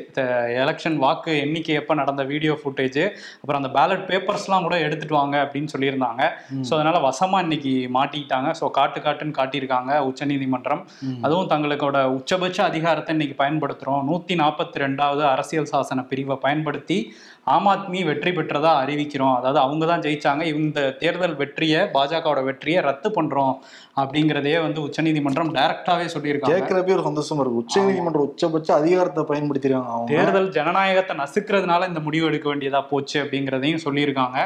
எலெக்ஷன் 0.65 0.99
வாக்கு 1.05 1.33
எண்ணிக்கை 1.45 1.77
எப்போ 1.81 1.97
நடந்த 2.03 2.25
வீடியோ 2.33 2.57
ஃபுட்டேஜ் 2.63 3.01
அப்புறம் 3.41 3.61
அந்த 3.61 3.71
பேலட் 3.79 4.05
பேப்பர்ஸ்லாம் 4.11 4.67
கூட 4.69 4.79
எடுத்துட்டு 4.87 5.17
வாங்க 5.21 5.37
அப்படின்னு 5.45 5.73
சொல்லியிருந்தாங்க. 5.75 6.23
ஸோ 6.69 6.73
அதனால 6.79 7.01
வசமா 7.09 7.41
இன்னைக்கு 7.47 7.75
மாட்டிக்கிட்டாங்க. 7.99 8.51
ஸோ 8.61 8.71
காட்டு 8.81 9.01
காட்டுன்னு 9.09 9.39
காட்டியிருக்காங்க 9.41 9.93
உச்சநீதிமன்றம். 10.11 10.85
அதுவும் 11.27 11.51
தங்களுக்கோட 11.55 11.99
உச்சபட்ச 12.19 12.61
அதிகாரத்தை 12.71 13.17
இன்னைக்கு 13.19 13.39
பயன்படுத்துறோம். 13.43 14.03
நூத்தி 14.11 14.37
நாற்பத்தி 14.45 14.85
ரெண்டாவது 14.87 15.25
அரசியல் 15.35 15.71
சாசன 15.75 16.07
பிரிவை 16.13 16.39
பயன்படுத்தி 16.47 17.01
ஆம் 17.47 17.67
ஆத்மி 17.67 18.05
வெற்றி 18.05 18.31
பெற்றதா 18.31 18.71
அறிவிக்கிறோம். 18.83 19.35
அதாவது 19.35 19.59
அவங்க 19.59 19.85
தான் 19.87 20.01
ஜெயிச்சாங்க. 20.01 20.43
இந்த 20.55 20.81
தேர்தல் 21.03 21.37
வெற்றியை 21.37 21.81
பாஜகவோட 21.97 22.43
வெற்றியை 22.45 22.83
ரத்து 22.83 23.11
பண்றோம். 23.11 23.55
அப்படிங்கிறதையே 24.03 24.59
வந்து 24.65 24.81
உச்சநீதிமன்றம் 24.87 25.51
டைரக்டாவே 25.57 26.07
சொல்லியிருக்காங்க. 26.15 26.55
கேட்கிறப்பே 26.55 26.95
ஒரு 26.97 27.05
சந்தோஷமா 27.09 27.43
இருக்கு. 27.43 27.61
உச்சநீதிமன்ற 27.63 28.21
உச்சபட்ச 28.29 28.71
அதிகாரத்தை 28.81 29.25
பயன்படுத்திருக்காங்க 29.31 29.93
அவங்க. 29.97 30.11
தேர்தல் 30.15 30.49
ஜனநாயகத்தை 30.57 31.17
நசுக்கிறதுனால 31.23 31.89
இந்த 31.91 32.03
முடிவு 32.07 32.29
எடுக்க 32.31 32.49
வேண்டியதா 32.53 32.81
போச்சு 32.93 33.17
அப்படிங்கிறதையும் 33.23 33.85
சொல்லியிருக்காங்க. 33.87 34.39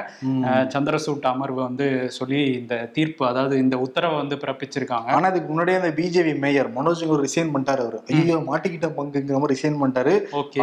சந்திரசூட் 0.75 1.31
அமர்வு 1.33 1.61
வந்து 1.69 1.89
சொல்லி 2.19 2.43
இந்த 2.61 2.77
தீர்ப்பு 2.99 3.25
அதாவது 3.31 3.55
இந்த 3.65 3.79
உத்தரவை 3.87 4.19
வந்து 4.23 4.39
பிறப்பிச்சிருக்காங்க. 4.45 5.09
ஆனா 5.19 5.33
இதுக்கு 5.33 5.51
முன்னாடியே 5.53 5.81
அந்த 5.81 5.93
பிஜேபி 6.01 6.35
மேயர் 6.45 6.71
மனோஜ் 6.79 7.05
ரிசைன் 7.27 7.53
பண்ணிட்டாரு 7.57 7.83
அவரு. 7.87 8.01
ஐயோ 8.21 8.39
மாட்டிக்கிட்ட 8.51 8.91
பங்குங்கிற 9.01 9.39
மாதிரி 9.43 9.57
ரிசைன் 9.57 9.81
பண்ணிட்டாரு. 9.83 10.15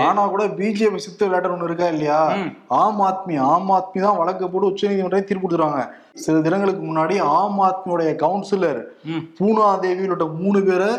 ஆனா 0.07 0.21
கூட 0.35 0.45
பிஜேபி 0.61 1.03
சித்து 1.07 1.25
விளையாட்டு 1.27 1.53
ஒண்ணு 1.57 1.69
இருக்கா 1.71 1.89
இல்லையா. 1.95 2.21
ஆம் 2.83 3.03
ஆத்மி 3.09 3.37
ஆம் 3.51 3.71
ஆத்மி 3.79 3.99
தான் 4.07 4.19
வழக்கு 4.23 4.45
போட்டு 4.53 4.71
உச்சநீதிமன்றம் 4.71 5.29
தீர்ப்பு 5.29 5.45
கொடுத்துருவாங்க. 5.45 5.83
சில 6.15 6.41
தினங்களுக்கு 6.41 6.83
முன்னாடி 6.85 7.15
ஆம் 7.19 7.59
ஆத்மியோடைய 7.61 8.11
கவுன்சிலர். 8.23 8.79
பூனா 9.37 9.79
தேவி 9.79 10.01
உள்ளிட்ட 10.01 10.25
மூணு 10.25 10.59
பேரை 10.63 10.89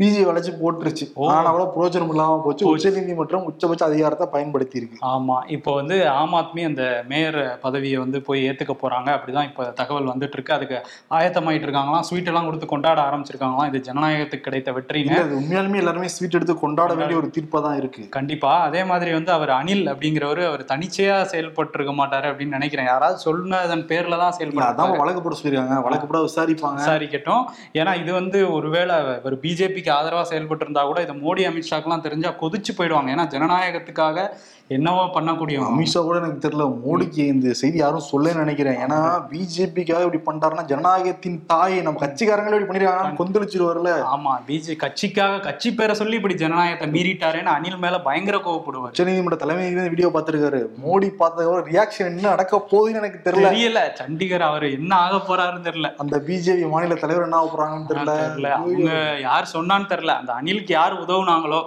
பிஜேபி 0.00 0.26
வளைச்சு 0.30 0.52
போட்டுருச்சு. 0.60 1.06
ஆனா 1.36 1.48
கூட 1.56 1.66
பிரயோஜனம் 1.76 2.12
இல்லாம 2.14 2.38
போச்சு. 2.46 2.66
உச்சநீதிமன்றம் 2.72 3.46
உச்சபட்ச 3.50 3.84
அதிகாரத்தை 3.90 4.28
பயன்படுத்தி 4.34 4.78
இருக்கு 4.80 5.00
ஆமா. 5.12 5.38
இப்போ 5.56 5.70
வந்து 5.80 5.98
ஆம் 6.18 6.36
ஆத்மி 6.40 6.64
அந்த 6.70 6.84
மேயர் 7.12 7.40
பதவியை 7.64 7.98
வந்து 8.04 8.20
போய் 8.28 8.46
ஏத்துக்க 8.50 8.76
போறாங்க. 8.82 9.08
அப்படிதான் 9.16 9.48
இப்போ 9.50 9.64
தகவல் 9.80 10.12
வந்துட்டு 10.12 10.36
இருக்கு 10.38 10.56
அதுக்கு 10.58 10.78
ஆயத்தமாயிட்டு 11.18 11.68
இருக்காங்களாம். 11.68 12.06
ஸ்வீட் 12.10 12.30
எல்லாம் 12.32 12.48
கொடுத்து 12.50 12.68
கொண்டாட 12.74 13.00
ஆரம்பிச்சிருக்காங்களாம். 13.08 13.70
இது 13.72 13.86
ஜனநாயகத்துக்கு 13.90 14.46
கிடைத்த 14.48 14.78
இது 15.00 15.38
உண்மையாலுமே 15.38 15.78
எல்லாருமே 15.80 16.08
ஸ்வீட் 16.14 16.36
எடுத்து 16.38 16.54
கொண்டாட 16.62 16.92
வேண்டிய 16.98 17.16
ஒரு 17.20 17.28
தீர்ப்பா 17.34 17.58
தான் 17.66 17.76
இருக்கு. 17.80 18.02
கண்டிப்பா. 18.16 18.50
அதே 18.68 18.82
மாதிரி 18.90 19.10
வந்து 19.16 19.30
அவர் 19.36 19.52
அனில் 19.58 19.84
அப்படிங்கிறவர் 19.92 20.42
அவர் 20.48 20.62
தனிச்சையா 20.72 21.16
செயல்பட்டு 21.32 21.76
இருக்க 21.78 21.92
மாட்டாரு 22.00 22.26
அப்படின்னு 22.30 22.56
நினைக்கிறேன். 22.58 22.88
யாராவது 22.92 23.24
சொன்னதன் 23.26 23.84
பேர்ல 23.90 24.18
தான் 24.22 24.36
செயல்படுறாங்க 24.38 24.74
அதான் 24.74 25.00
வழக்கு 25.02 25.22
போட 25.24 25.36
சொல்லிருக்காங்க 25.40 25.78
வழக்கு 25.86 26.08
போட 26.08 26.20
விசாரிப்பாங்க. 26.26 26.80
விசாரிக்கட்டும். 26.82 27.44
ஏன்னா 27.80 27.94
இது 28.02 28.10
வந்து 28.20 28.40
ஒருவேளை 28.56 28.96
ஒரு 29.28 29.38
பிஜேபிக்கு 29.44 29.89
ஆதரவா 29.98 30.22
செயல்பட்டு 30.30 30.64
இருந்தா 30.66 30.82
கூட 30.90 31.00
இது 31.06 31.14
மோடி 31.24 31.42
அமித்ஷாக்கெல்லாம் 31.48 32.04
தெரிஞ்சா 32.06 32.30
கொதிச்சு 32.42 32.72
போயிடுவாங்க. 32.78 33.10
ஏன்னா 33.16 33.26
ஜனநாயகத்துக்காக 33.34 34.26
என்னவோ 34.74 35.04
பண்ணக்கூடிய 35.14 35.56
அமித்ஷா 35.68 36.00
கூட 36.06 36.16
எனக்கு 36.18 36.42
தெரியல 36.42 36.64
மோடிக்கு 36.82 37.22
இந்த 37.32 37.52
செய்தி 37.60 37.78
யாரும் 37.80 38.04
சொல்லன்னு 38.10 38.42
நினைக்கிறேன். 38.42 38.76
ஏன்னா 38.84 38.98
பிஜேபிக்காக 39.30 40.04
இப்படி 40.06 40.20
பண்றாருன்னா 40.28 40.64
ஜனநாயகத்தின் 40.72 41.38
தாயை 41.46 41.78
நம்ம 41.86 42.00
கட்சிக்காரங்களே 42.04 42.54
இப்படி 42.56 42.68
பண்ணிருக்காங்க. 42.68 43.18
கொந்தளிச்சிருவாருல. 43.20 43.92
ஆமா 44.12 44.32
பிஜே 44.48 44.76
கட்சிக்காக 44.84 45.40
கட்சி 45.46 45.70
பேரை 45.74 45.96
சொல்லி 46.00 46.16
இப்படி 46.20 46.34
ஜனநாயகத்தை 46.34 46.88
மீறிட்டாருன்னு 46.96 47.52
அனில் 47.56 47.82
மேல 47.84 47.98
பயங்கர 48.06 48.38
கோவப்படுவார். 48.46 48.94
உச்சநீதிமன்ற 48.94 49.40
தலைமை 49.42 49.66
வீடியோ 49.94 50.10
பார்த்திருக்காரு. 50.16 50.62
மோடி 50.84 51.10
பார்த்ததுக்கு 51.22 51.68
ரியாக்ஷன் 51.72 52.10
என்ன 52.12 52.28
நடக்க 52.28 52.62
போகுதுன்னு 52.72 53.02
எனக்கு 53.02 53.20
தெரியல. 53.28 53.50
தெரியல 53.50 53.82
சண்டிகர் 54.02 54.48
அவர் 54.50 54.68
என்ன 54.78 54.92
ஆக 54.96 55.20
போறாருன்னு 55.28 55.68
தெரியல. 55.68 55.90
அந்த 56.04 56.18
பிஜேபி 56.28 56.68
மாநில 56.74 57.00
தலைவர் 57.04 57.28
என்ன 57.28 57.42
ஆக 57.42 57.50
போறாங்கன்னு 57.56 57.90
தெரியல. 57.92 58.16
தெரியல. 58.24 58.50
அவங்க 58.62 59.18
யார் 59.28 59.54
சொன்னான்னு 59.56 59.92
தெரியல. 59.94 60.14
அந்த 60.22 60.32
அனிலுக்கு 60.40 60.74
யார் 60.80 61.02
உதவுனாங்களோ 61.04 61.62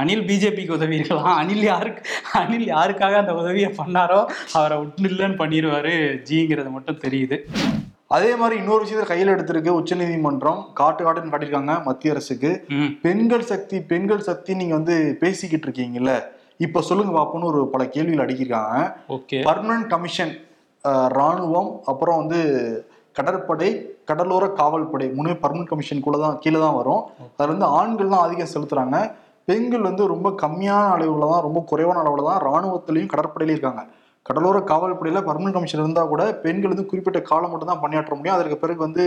அனில் 0.00 0.24
பிஜேபிக்கு 0.28 0.76
உதவி 0.78 0.96
இருக்கலாம் 0.98 1.36
அனில் 1.40 1.64
யாருக்கு 1.70 2.02
அனில் 2.40 2.66
யாருக்காக 2.74 3.16
அந்த 3.22 3.34
உதவியை 3.42 3.70
பண்ணாரோ 3.80 4.20
அவரை 4.58 4.76
விட்டுலன்னு 4.82 5.40
பண்ணிடுவாரு 5.42 5.92
ஜிங்கிறது 6.28 6.70
மட்டும் 6.76 7.02
தெரியுது. 7.04 7.38
அதே 8.16 8.32
மாதிரி 8.40 8.54
இன்னொரு 8.60 8.82
விஷயத்தை 8.84 9.06
கையில் 9.10 9.32
எடுத்திருக்கு 9.34 9.70
உச்சநீதிமன்றம். 9.78 10.58
காட்டு 10.80 11.00
காட்டுன்னு 11.04 11.32
காட்டியிருக்காங்க 11.32 11.74
மத்திய 11.86 12.14
அரசுக்கு. 12.14 12.50
பெண்கள் 13.04 13.44
சக்தி 13.52 13.76
பெண்கள் 13.92 14.26
சக்தி 14.28 14.54
நீங்க 14.60 14.74
வந்து 14.78 14.96
பேசிக்கிட்டு 15.22 15.66
இருக்கீங்கல்ல? 15.68 16.12
இப்ப 16.66 16.82
சொல்லுங்க 16.88 17.12
பாப்போம்னு 17.16 17.50
ஒரு 17.52 17.62
பல 17.72 17.84
கேள்விகள் 17.94 18.24
அடிக்கிருக்காங்க 18.24 18.76
பர்மனன்ட் 19.48 19.88
கமிஷன் 19.94 20.34
ராணுவம் 21.18 21.70
அப்புறம் 21.90 22.20
வந்து 22.22 22.40
கடற்படை 23.16 23.68
கடலோர 24.08 24.44
காவல்படை 24.60 25.06
மூணு 25.18 25.30
பர்மனன்ட் 25.42 25.70
கமிஷனுக்குள்ள 25.72 26.18
தான் 26.24 26.40
கீழே 26.42 26.58
தான் 26.64 26.78
வரும் 26.80 27.02
அதுல 27.36 27.52
வந்து 27.52 27.68
ஆண்கள் 27.78 28.12
தான் 28.14 28.24
அதிகம் 28.26 28.52
செலுத்துறாங்க. 28.54 28.96
பெண்கள் 29.48 29.86
வந்து 29.88 30.02
ரொம்ப 30.12 30.28
கம்மியான 30.42 30.84
அளவில் 30.94 31.32
தான் 31.32 31.44
ரொம்ப 31.46 31.60
குறைவான 31.70 32.00
அளவில் 32.02 32.28
தான் 32.30 32.40
ராணுவத்திலையும் 32.48 33.12
கடற்படையிலையும் 33.14 33.58
இருக்காங்க. 33.58 33.82
கடலோர 34.28 34.58
காவல்படையில் 34.70 35.26
பர்மனன்ட் 35.28 35.56
கமிஷன் 35.56 35.82
இருந்தால் 35.82 36.10
கூட 36.12 36.22
பெண்கள் 36.44 36.72
வந்து 36.72 36.86
குறிப்பிட்ட 36.90 37.18
காலம் 37.30 37.52
மட்டும் 37.52 37.70
தான் 37.72 37.82
பணியாற்ற 37.82 38.12
முடியும். 38.18 38.36
அதற்கு 38.36 38.56
பிறகு 38.62 38.80
வந்து 38.86 39.04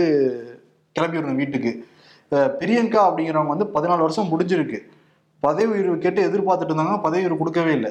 கிளம்பிடணும் 0.96 1.40
வீட்டுக்கு. 1.42 1.72
பிரியங்கா 2.60 3.00
அப்படிங்கிறவங்க 3.08 3.54
வந்து 3.54 3.68
பதினாலு 3.74 4.04
வருஷம் 4.06 4.30
முடிஞ்சிருக்கு. 4.32 4.78
பதவி 5.42 5.70
உயர்வு 5.74 5.96
கேட்டு 6.04 6.20
எதிர்பார்த்துட்டு 6.28 6.72
இருந்தாங்க 6.72 6.96
பதவி 7.06 7.22
உயர்வு 7.24 7.40
கொடுக்கவே 7.42 7.72
இல்லை. 7.78 7.90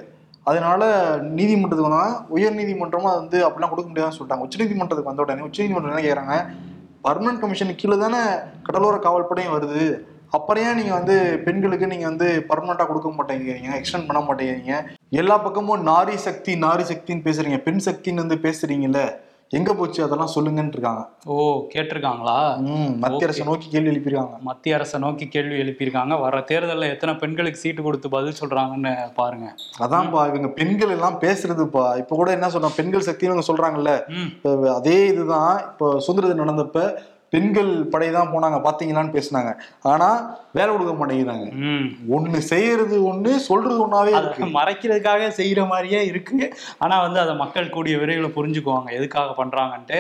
அதனால 0.50 0.82
நீதிமன்றத்துக்கு 1.38 1.90
வந்தால் 1.90 2.14
உயர் 2.36 2.58
நீதிமன்றமும் 2.60 3.12
அது 3.12 3.22
வந்து 3.24 3.40
அப்படிலாம் 3.48 3.72
கொடுக்க 3.74 3.90
முடியாதுன்னு 3.90 4.18
சொல்லிட்டாங்க. 4.18 4.46
உச்சநீதிமன்றத்துக்கு 4.48 5.12
வந்த 5.12 5.26
உடனே 5.26 5.46
உச்சநீதிமன்றம் 5.48 5.94
என்ன 5.94 6.04
கேட்குறாங்க 6.06 6.36
பர்மனன்ட் 7.06 7.42
கமிஷன் 7.42 7.80
கீழே 7.82 7.98
தானே 8.06 8.22
கடலோர 8.68 8.96
காவல்படையும் 9.06 9.56
வருது. 9.58 9.84
அப்புறம் 10.38 10.64
ஏன் 10.68 10.78
நீங்க 10.80 10.94
வந்து 10.98 11.16
பெண்களுக்கு 11.46 11.92
நீங்க 11.94 12.06
வந்து 12.12 12.28
பர்மனண்டா 12.50 12.86
கொடுக்க 12.90 13.10
மாட்டேங்கிறீங்க 13.18 13.72
எக்ஸ்டெண்ட் 13.80 14.08
பண்ண 14.10 14.22
மாட்டேங்கிறீங்க. 14.28 14.76
எல்லா 15.22 15.38
பக்கமும் 15.46 15.88
நாரி 15.94 16.16
சக்தி 16.28 16.54
நாரி 16.68 16.86
சக்தின்னு 16.92 17.26
பேசுறீங்க. 17.30 17.60
பெண் 17.70 17.84
சக்தின்னு 17.88 18.24
வந்து 18.26 18.38
பேசுறீங்கல்ல 18.46 19.02
எங்க 19.58 19.72
போச்சு? 19.78 20.00
அதெல்லாம் 20.06 20.32
சொல்லுங்கன்னு 20.34 20.74
இருக்காங்க. 20.76 21.04
ஓ 21.34 21.36
கேட்டிருக்காங்களா? 21.74 22.36
மத்திய 23.04 23.28
அரசை 23.28 23.46
நோக்கி 23.48 23.68
கேள்வி 23.74 23.92
எழுப்பியிருக்காங்க. 23.92 24.36
மத்திய 24.50 24.76
அரசை 24.78 24.98
நோக்கி 25.06 25.26
கேள்வி 25.36 25.56
எழுப்பியிருக்காங்க. 25.64 26.14
வர 26.26 26.42
தேர்தலில் 26.52 26.92
எத்தனை 26.94 27.14
பெண்களுக்கு 27.22 27.62
சீட்டு 27.64 27.82
கொடுத்து 27.88 28.14
பதில் 28.16 28.40
சொல்றாங்கன்னு 28.42 28.94
பாருங்க. 29.20 29.48
அதான்ப்பா 29.86 30.24
இவங்க 30.32 30.50
பெண்கள் 30.60 30.96
எல்லாம் 30.98 31.18
பேசுறதுப்பா. 31.26 31.86
இப்ப 32.02 32.16
கூட 32.20 32.32
என்ன 32.38 32.50
சொல்றாங்க? 32.56 32.80
பெண்கள் 32.82 33.08
சக்தின்னு 33.10 33.34
இவங்க 33.34 33.48
சொல்றாங்கல்ல. 33.52 33.94
அதே 34.80 35.00
இதுதான். 35.14 35.56
இப்போ 35.72 35.90
சுதந்திர 36.08 36.30
தினம் 36.32 36.46
நடந்தப்ப 36.46 36.84
பெண்கள் 37.34 37.72
படை 37.94 38.10
தான் 38.18 38.32
போனாங்க 38.34 38.58
பாத்தீங்களான்னு 38.68 39.16
பேசுனாங்க. 39.16 39.52
ஆனா 39.92 40.08
வேலை 40.58 40.70
கொடுக்க 40.72 40.94
மாட்டேங்கிறாங்க. 41.00 41.48
ஒண்ணு 42.16 42.40
செய்யறது 42.52 42.98
ஒண்ணு 43.12 43.32
சொல்றது 43.48 43.78
ஒண்ணாவே 43.86 44.14
இருக்கு. 44.20 44.44
மறைக்கிறதுக்காக 44.58 45.30
செய்யற 45.40 45.64
மாதிரியே 45.72 46.02
இருக்கு. 46.12 46.40
ஆனா 46.84 46.96
வந்து 47.06 47.22
அதை 47.24 47.36
மக்கள் 47.44 47.74
கூடிய 47.76 47.98
விரைவில் 48.04 48.36
புரிஞ்சுக்குவாங்க 48.38 48.90
எதுக்காக 49.00 49.36
பண்றாங்கன்ட்டு. 49.42 50.00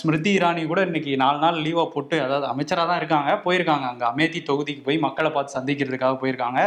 ஸ்மிருதி 0.00 0.32
இரானி 0.38 0.64
கூட 0.72 0.82
இன்னைக்கு 0.88 1.12
நாலு 1.24 1.40
நாள் 1.44 1.62
லீவா 1.66 1.86
போட்டு 1.94 2.18
அதாவது 2.26 2.48
அமைச்சரா 2.52 2.86
தான் 2.92 3.00
இருக்காங்க 3.02 3.38
போயிருக்காங்க. 3.46 3.86
அங்க 3.92 4.06
அமேதி 4.12 4.42
தொகுதிக்கு 4.50 4.84
போய் 4.88 5.04
மக்களை 5.06 5.32
பார்த்து 5.36 5.58
சந்திக்கிறதுக்காக 5.58 6.16
போயிருக்காங்க. 6.24 6.60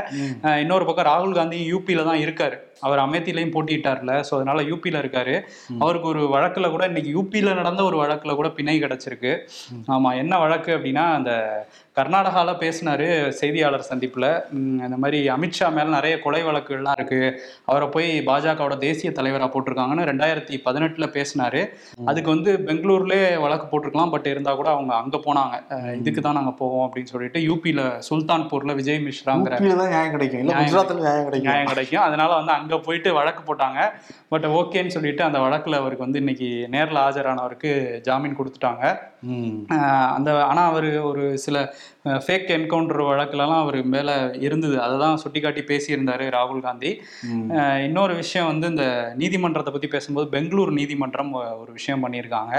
இன்னொரு 0.65 0.87
பக்கம் 0.89 1.09
ராகுல் 1.11 1.37
காந்தி 1.41 1.59
யூபியில 1.73 2.09
தான் 2.11 2.23
இருக்காரு. 2.25 2.57
அவர் 2.85 3.03
அமேத்திலையும் 3.05 3.53
போட்டிட்டார்ல 3.55 4.13
ஸோ 4.27 4.33
அதனால 4.37 4.61
யூபியில 4.71 5.01
இருக்காரு. 5.03 5.35
அவருக்கு 5.83 6.07
ஒரு 6.13 6.23
வழக்குல 6.35 6.69
கூட 6.75 6.85
இன்னைக்கு 6.91 7.11
யூபியில 7.17 7.55
நடந்த 7.61 7.83
ஒரு 7.89 7.97
வழக்குல 8.03 8.35
கூட 8.39 8.49
பிணை 8.59 8.77
கிடைச்சிருக்கு. 8.85 9.33
ஆமா 9.95 10.11
என்ன 10.21 10.33
வழக்கு 10.45 10.71
அப்படின்னா 10.77 11.05
அந்த 11.17 11.33
கர்நாடகால 11.99 12.49
பேசினாரு 12.63 13.05
செய்தியாளர் 13.37 13.87
சந்திப்புல. 13.89 14.25
இந்த 14.87 14.97
மாதிரி 15.03 15.19
அமித்ஷா 15.35 15.67
மேல 15.77 15.87
நிறைய 15.95 16.15
கொலை 16.25 16.41
வழக்குகள்லாம் 16.47 16.97
இருக்கு. 16.99 17.21
அவரை 17.69 17.87
போய் 17.95 18.09
பாஜகவோட 18.27 18.75
தேசிய 18.83 19.11
தலைவரா 19.19 19.47
போட்டிருக்காங்கன்னு 19.53 20.05
ரெண்டாயிரத்தி 20.09 20.57
பதினெட்டுல 20.65 21.05
பேசினாரு. 21.15 21.61
அதுக்கு 22.09 22.29
வந்து 22.35 22.53
பெங்களூர்லயே 22.67 23.23
வழக்கு 23.45 23.65
போட்டிருக்கலாம். 23.71 24.13
பட் 24.15 24.29
இருந்தா 24.33 24.53
கூட 24.59 24.69
அவங்க 24.75 24.93
அங்க 25.01 25.19
போனாங்க. 25.25 25.55
இதுக்கு 26.01 26.23
தான் 26.27 26.37
நாங்க 26.39 26.53
போவோம் 26.61 26.85
அப்படின்னு 26.87 27.13
சொல்லிட்டு 27.13 27.41
யூபியில 27.49 27.81
சுல்தான்பூர்ல 28.09 28.75
விஜய் 28.81 29.01
மிஸ்ராங்கிற 29.07 29.59
நியாயம் 29.63 30.13
கிடைக்கும். 30.15 30.45
நியாயம் 31.47 31.71
கிடைக்கும். 31.73 32.05
அதனால 32.07 32.29
வந்து 32.39 32.53
அங்கே 32.67 32.83
போயிட்டு 32.87 33.09
வழக்கு 33.19 33.41
போட்டாங்க. 33.47 33.81
பட் 34.33 34.47
ஓகேன்னு 34.59 34.95
சொல்லிட்டு 34.95 35.23
அந்த 35.23 35.39
வழக்கில் 35.45 35.81
அவருக்கு 35.81 36.05
வந்து 36.05 36.21
இன்னைக்கு 36.23 36.49
நேரில் 36.75 37.03
ஆஜரானவருக்கு 37.07 37.71
ஜாமீன் 38.07 38.39
கொடுத்துட்டாங்க. 38.39 38.83
அந்த 40.15 40.29
ஆனா 40.49 40.61
அவர் 40.71 40.87
ஒரு 41.09 41.23
சில 41.45 41.57
ஃபேக் 42.25 42.49
என்கவுண்டர் 42.55 43.01
வழக்குலலாம் 43.09 43.61
அவர் 43.63 43.77
மேல 43.93 44.09
இருந்தது. 44.47 44.75
அதை 44.83 44.95
தான் 45.03 45.19
சுட்டி 45.23 45.39
காட்டி 45.45 45.61
பேசியிருந்தாரு 45.71 46.25
ராகுல் 46.35 46.61
காந்தி. 46.67 46.91
இன்னொரு 47.87 48.13
விஷயம் 48.21 48.49
வந்து 48.51 48.67
இந்த 48.73 48.85
நீதிமன்றத்தை 49.21 49.73
பத்தி 49.73 49.89
பேசும்போது 49.95 50.27
பெங்களூர் 50.35 50.71
நீதிமன்றம் 50.79 51.33
ஒரு 51.61 51.71
விஷயம் 51.79 52.03
பண்ணியிருக்காங்க. 52.05 52.53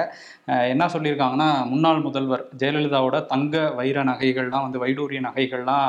என்ன 0.72 0.88
சொல்லியிருக்காங்கன்னா 0.94 1.48
முன்னாள் 1.72 2.04
முதல்வர் 2.08 2.44
ஜெயலலிதாவோட 2.62 3.18
தங்க 3.32 3.64
வைர 3.80 4.04
நகைகள்லாம் 4.10 4.66
வந்து 4.66 4.82
வைடூரிய 4.84 5.22
நகைகள்லாம் 5.28 5.88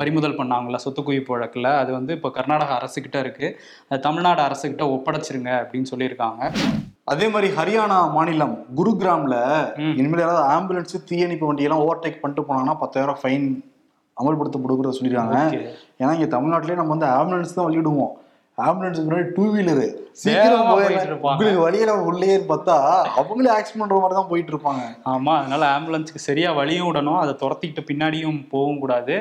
பறிமுதல் 0.00 0.38
பண்ணாங்கல்ல 0.40 0.80
சொத்து 0.86 1.04
குவிப்பு 1.08 1.34
வழக்குல. 1.36 1.70
அது 1.82 1.92
வந்து 1.98 2.14
இப்போ 2.18 2.30
கர்நாடக 2.40 2.72
அரசுகிட்ட 2.80 3.18
இருக்கு. 3.26 3.48
அது 3.90 4.06
தமிழ்நாடு 4.08 4.42
அரசுகிட்ட 4.48 4.84
ஒப்படைச்சிருங்க 4.96 5.52
அப்படின்னு 5.62 5.92
சொல்லியிருக்காங்க. 5.94 6.42
அதே 7.12 7.26
மாதிரி 7.32 7.48
ஹரியானா 7.56 7.98
மாநிலம் 8.14 8.54
குருகிராம்ல. 8.78 9.36
இனிமேல் 9.98 10.22
யாராவது 10.22 10.42
ஆம்புலன்ஸ் 10.54 10.96
தீயணைப்பு 11.10 11.48
வண்டியெல்லாம் 11.48 11.84
ஓவர்டேக் 11.84 12.20
பண்ணிட்டு 12.22 12.46
போனாங்கன்னா 12.48 12.76
பத்தாயிரம் 12.82 13.20
ஃபைன் 13.22 13.46
அமல்படுத்தப்படுகிறத 14.16 14.96
சொல்லியிருக்காங்க. 14.98 15.40
ஏன்னா 16.02 16.12
இங்க 16.18 16.30
தமிழ்நாட்டிலே 16.36 16.80
நம்ம 16.82 16.94
வந்து 16.96 17.12
ஆம்புலன்ஸ் 17.18 17.58
தான் 17.58 17.68
வெளியிடுவோம் 17.70 18.14
ஆம்புலன்ஸுக்கு 18.58 19.08
முன்னாடி 19.08 19.26
டூ 19.36 19.46
வீலரு 19.54 19.86
சீக்கிரம். 20.20 20.68
உங்களுக்கு 21.30 21.64
வழியில 21.64 21.94
உள்ளேன்னு 22.10 22.46
பார்த்தா 22.50 22.76
அவங்களே 23.20 23.50
ஆக்சிடென்ட் 23.54 23.82
பண்ற 23.82 23.98
மாதிரி 24.02 24.16
தான் 24.18 24.30
போயிட்டு 24.30 24.52
இருப்பாங்க. 24.52 24.84
ஆமா 25.12 25.32
அதனால 25.40 25.62
ஆம்புலன்ஸ்க்கு 25.74 26.20
சரியா 26.26 26.50
வழியும் 26.58 26.88
விடணும். 26.88 27.18
அதை 27.24 27.32
துரத்திக்கிட்டு 27.42 27.82
பின்னாடியும் 27.90 28.38
போகவும் 28.52 28.80
கூடாது. 28.84 29.16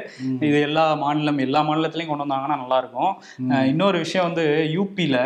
இது 0.49 0.59
எல்லா 0.67 0.85
மாநிலம் 1.03 1.43
எல்லா 1.47 1.61
மாநிலத்திலையும் 1.69 2.11
கொண்டு 2.11 2.25
வந்தாங்கன்னா 2.25 2.61
நல்லா 2.63 2.77
இருக்கும். 2.83 3.13
இன்னொரு 3.71 3.99
விஷயம் 4.05 4.27
வந்து 4.29 4.45
யூபியில 4.75 5.17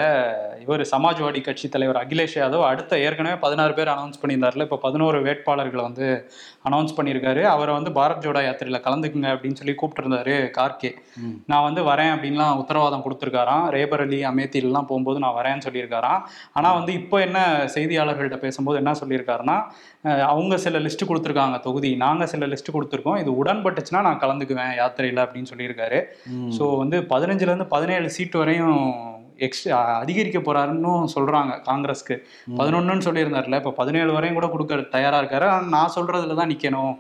இவர் 0.69 0.82
சமாஜ்வாடி 0.93 1.39
கட்சி 1.45 1.67
தலைவர் 1.75 1.99
அகிலேஷ் 2.01 2.36
யாதவ் 2.39 2.63
அடுத்த 2.71 2.99
ஏற்கனவே 3.05 3.38
பதினாறு 3.43 3.73
பேர் 3.77 3.91
அனௌன்ஸ் 3.93 4.19
பண்ணியிருந்தாருல 4.21 4.65
இப்போ 4.67 4.77
பதினோரு 4.84 5.17
வேட்பாளர்களை 5.27 5.84
வந்து 5.88 6.08
அனௌன்ஸ் 6.67 6.95
பண்ணியிருக்காரு. 6.97 7.41
அவரை 7.53 7.71
வந்து 7.77 7.91
பாரத் 7.97 8.23
ஜோடா 8.25 8.41
யாத்திரையில 8.45 8.79
கலந்துக்குங்க 8.88 9.29
அப்படின்னு 9.36 9.60
சொல்லி 9.62 9.73
கூப்பிட்டுருந்தாரு 9.79 10.36
கார்கே. 10.58 10.91
நான் 11.51 11.65
வந்து 11.67 11.82
வரேன் 11.89 12.12
அப்படின்லாம் 12.15 12.60
உத்தரவாதம் 12.63 13.05
கொடுத்துருக்காராம். 13.05 13.65
ரேபரலி 13.75 14.19
அமேத்திலாம் 14.32 14.89
போகும்போது 14.91 15.23
நான் 15.25 15.38
வரேன்னு 15.39 15.65
சொல்லியிருக்காராம். 15.67 16.21
ஆனால் 16.60 16.77
வந்து 16.79 16.93
இப்போ 17.01 17.19
என்ன 17.27 17.39
செய்தியாளர்கள்ட்ட 17.77 18.39
பேசும்போது 18.45 18.79
என்ன 18.84 18.95
சொல்லியிருக்காருன்னா 19.01 19.58
அவங்க 20.32 20.58
சில 20.65 20.79
லிஸ்ட் 20.86 21.10
கொடுத்துருக்காங்க 21.10 21.60
தொகுதி. 21.67 21.93
நாங்கள் 22.05 22.32
சில 22.34 22.45
லிஸ்ட் 22.53 22.75
கொடுத்துருக்கோம். 22.75 23.19
இது 23.23 23.32
உடன்பட்டுச்சுன்னா 23.41 24.03
நான் 24.10 24.21
கலந்துக்குவேன் 24.25 24.73
யாத்திரையில் 24.82 25.23
அப்படின்னு 25.25 25.51
சொல்லியிருக்காரு. 25.53 26.01
ஸோ 26.58 26.65
வந்து 26.84 26.99
பதினஞ்சுலேருந்து 27.13 27.67
பதினேழு 27.75 28.10
சீட் 28.17 28.38
வரையும் 28.43 28.77
எக்ஸ்ட்ரா 29.47 29.80
அதிகரிக்க 30.04 30.39
போறாருன்னு 30.47 30.91
சொல்றாங்க 31.15 31.54
காங்கிரஸ்க்கு. 31.69 32.17
பதினொன்னுன்னு 32.60 33.08
சொல்லியிருந்தாருல 33.08 33.62
இப்போ 33.62 33.73
பதினேழு 33.80 34.12
வரையும் 34.17 34.38
கூட 34.39 34.49
கொடுக்க 34.56 34.82
தயாரா 34.97 35.21
இருக்காரு. 35.21 35.47
நான் 35.75 35.95
சொல்றதுல 35.97 36.38
தான் 36.41 36.52
நிக்கணும் 36.54 36.93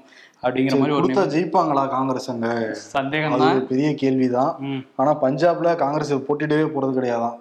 அப்படிங்கிற 0.43 0.75
மாதிரி 0.79 0.95
கொடுத்தா 0.95 1.23
ஜெயிப்பாங்களா 1.33 1.81
காங்கிரஸ் 1.93 2.29
அங்க 2.33 2.49
சந்தேகம் 2.97 3.33
தான். 3.41 3.57
பெரிய 3.71 3.87
கேள்விதான். 4.01 4.51
ஆனா 4.99 5.11
பஞ்சாப்ல 5.23 5.73
காங்கிரஸ் 5.81 6.13
போட்டிடவே 6.27 6.65
போறது 6.75 6.93
கிடையாதான். 6.97 7.35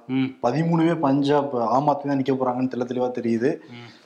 பதிமூணுமே 0.44 0.94
பஞ்சாப் 1.06 1.54
ஆம் 1.76 1.90
ஆத்மி 1.92 2.10
தான் 2.10 2.20
நிக்க 2.22 2.34
போறாங்கன்னு 2.40 2.72
தெள்ள 2.72 2.86
தெளிவா 2.92 3.08
தெரியுது. 3.18 3.52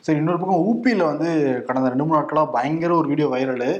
சரி 0.06 0.20
இன்னொரு 0.22 0.40
பக்கம் 0.42 0.64
ஊபியில 0.68 1.06
வந்து 1.12 1.30
கடந்த 1.68 1.92
ரெண்டு 1.92 2.06
மூணு 2.06 2.18
நாட்களா 2.18 2.44
பயங்கர 2.56 2.94
ஒரு 3.00 3.08
வீடியோ 3.12 3.28
வைரலு. 3.34 3.70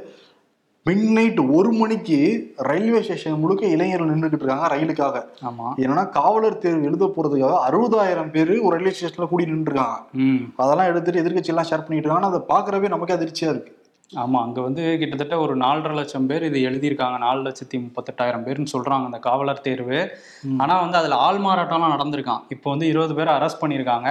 மிட் 0.87 1.11
நைட் 1.13 1.41
ஒரு 1.41 1.73
மணிக்கு 1.73 2.17
ரயில்வே 2.57 3.03
ஸ்டேஷன் 3.03 3.39
முழுக்க 3.39 3.67
இளைஞர்கள் 3.67 4.09
நின்றுகிட்டு 4.09 4.33
இருக்காங்க 4.33 4.77
ரயிலுக்காக. 4.77 5.25
ஆமா. 5.49 5.67
என்னன்னா 5.77 6.09
காவலர் 6.09 6.59
தேர்வு 6.59 6.83
எழுத 6.83 7.13
போறதுக்காக 7.17 7.59
அறுபதாயிரம் 7.69 8.31
பேர் 8.31 8.59
ஒரு 8.59 8.77
ரயில்வே 8.77 8.95
ஸ்டேஷன்ல 8.95 9.29
கூடி 9.29 9.45
நின்று 9.45 9.73
இருக்காங்க. 9.73 10.01
அதெல்லாம் 10.57 10.87
எடுத்துட்டு 10.87 11.23
எதிர்கட்சி 11.23 11.53
எல்லாம் 11.55 11.65
ஷேர் 11.65 11.87
பண்ணிட்டு 11.87 12.09
இருக்காங்க. 12.09 12.27
அதை 12.27 12.41
பாக்குறவே 12.49 12.89
நமக்கே 12.89 13.15
அதிர்ச்சியா 13.15 13.51
இருக்கு. 13.55 13.73
ஆமா 14.11 14.39
அங்க 14.47 14.61
வந்து 14.61 14.83
கிட்டத்தட்ட 15.01 15.35
ஒரு 15.39 15.55
நாலரை 15.57 15.93
லட்சம் 15.99 16.27
பேர் 16.31 16.43
இது 16.49 16.59
எழுதியிருக்காங்க. 16.69 17.17
நாலு 17.19 17.41
லட்சத்தி 17.47 17.77
முப்பத்தெட்டாயிரம் 17.85 18.45
பேர்னு 18.47 18.73
சொல்றாங்க 18.73 19.07
அந்த 19.09 19.19
காவலர் 19.27 19.63
தேர்வு. 19.67 20.01
ஆனா 20.63 20.75
வந்து 20.83 20.99
அதுல 21.01 21.19
ஆள் 21.27 21.41
மாறாட்டம்லாம் 21.47 21.95
நடந்திருக்கான். 21.95 22.43
இப்போ 22.55 22.69
வந்து 22.71 22.87
இருபது 22.93 23.15
பேரை 23.19 23.33
அரெஸ்ட் 23.39 23.63
பண்ணியிருக்காங்க. 23.63 24.09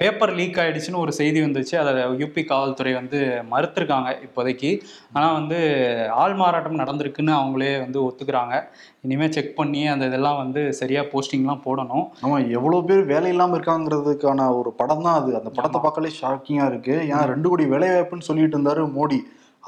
பேப்பர் 0.00 0.34
லீக் 0.38 0.60
ஆயிடுச்சுன்னு 0.64 1.02
ஒரு 1.04 1.14
செய்தி 1.20 1.40
வந்துச்சு. 1.46 1.74
அதை 1.82 1.94
யூபி 2.22 2.44
காவல்துறை 2.52 2.92
வந்து 3.00 3.20
மறுத்திருக்காங்க 3.52 4.10
இப்போதைக்கு. 4.26 4.70
ஆனா 5.16 5.26
வந்து 5.38 5.58
ஆள் 6.22 6.36
மாறாட்டம் 6.42 6.80
நடந்திருக்குன்னு 6.82 7.34
அவங்களே 7.40 7.72
வந்து 7.84 8.00
ஒத்துக்கிறாங்க. 8.08 8.54
இனிமே 9.06 9.26
செக் 9.36 9.56
பண்ணி 9.58 9.82
அந்த 9.94 10.04
இதெல்லாம் 10.10 10.38
வந்து 10.42 10.60
சரியா 10.80 11.02
போஸ்டிங்லாம் 11.12 11.64
போடணும். 11.66 12.06
ஆமா 12.24 12.38
எவ்வளவு 12.58 12.84
பேர் 12.88 13.02
வேலை 13.12 13.30
இல்லாம 13.34 13.58
இருக்காங்கிறதுக்கான 13.58 14.48
ஒரு 14.58 14.70
படம் 14.80 15.04
தான் 15.06 15.18
அது. 15.20 15.32
அந்த 15.40 15.50
படத்தை 15.58 15.80
பார்க்கலே 15.84 16.12
ஷாக்கிங்கா 16.20 16.66
இருக்கு. 16.72 16.94
ஏன்னா 17.10 17.24
ரெண்டு 17.32 17.50
கோடி 17.52 17.66
வேலை 17.74 17.88
வாய்ப்புன்னு 17.88 18.28
சொல்லிட்டு 18.30 18.58
இருந்தாரு 18.58 18.84
மோடி. 18.98 19.18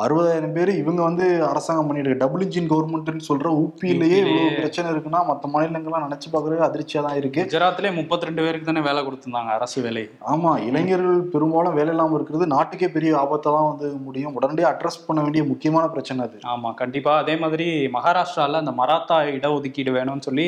அறுபதாயிரம் 0.02 0.52
பேர் 0.56 0.70
இவங்க 0.80 1.00
வந்து 1.06 1.24
அரசாங்கம் 1.48 1.88
பண்ணிட்டு 1.88 2.18
டபுள் 2.20 2.42
இன்ஜின் 2.44 2.68
கவர்மெண்ட்னு 2.72 3.24
சொல்ற 3.28 3.46
ஊப்பியிலேயே 3.62 4.18
இவ்வளவு. 4.20 4.50
பிரச்சனை 4.58 4.88
இருக்குன்னா 4.92 5.20
மற்ற 5.30 5.48
மாநிலங்கள்லாம் 5.54 6.04
நினைச்சு 6.04 6.28
பார்க்கறது 6.34 6.62
அதிர்ச்சியா 6.66 7.00
தான் 7.06 7.16
இருக்கு. 7.20 7.40
குஜராத்லயே 7.46 7.90
முப்பத்தி 7.96 8.28
ரெண்டு 8.28 8.42
பேருக்கு 8.44 8.68
தானே 8.68 8.82
வேலை 8.88 9.00
கொடுத்திருந்தாங்க 9.06 9.52
அரசு 9.58 9.78
வேலை. 9.86 10.04
ஆமா 10.32 10.50
இளைஞர்கள் 10.66 11.18
பெரும்பாலும் 11.32 11.76
வேலை 11.78 11.92
இல்லாம 11.94 12.14
இருக்கிறது 12.18 12.46
நாட்டுக்கே 12.54 12.90
பெரிய 12.96 13.16
ஆபத்தை 13.22 13.48
தான் 13.56 13.68
வந்து 13.70 13.88
முடியும். 14.04 14.36
உடனடியாக 14.40 14.72
அட்ரஸ் 14.74 15.00
பண்ண 15.08 15.24
வேண்டிய 15.24 15.44
முக்கியமான 15.50 15.88
பிரச்சனை 15.96 16.22
அது. 16.26 16.38
ஆமா 16.54 16.72
கண்டிப்பா. 16.82 17.14
அதே 17.24 17.36
மாதிரி 17.44 17.66
மகாராஷ்டிரால 17.96 18.62
அந்த 18.64 18.74
மராத்தா 18.82 19.18
இடஒதுக்கீடு 19.38 19.96
வேணும்னு 19.98 20.26
சொல்லி 20.28 20.46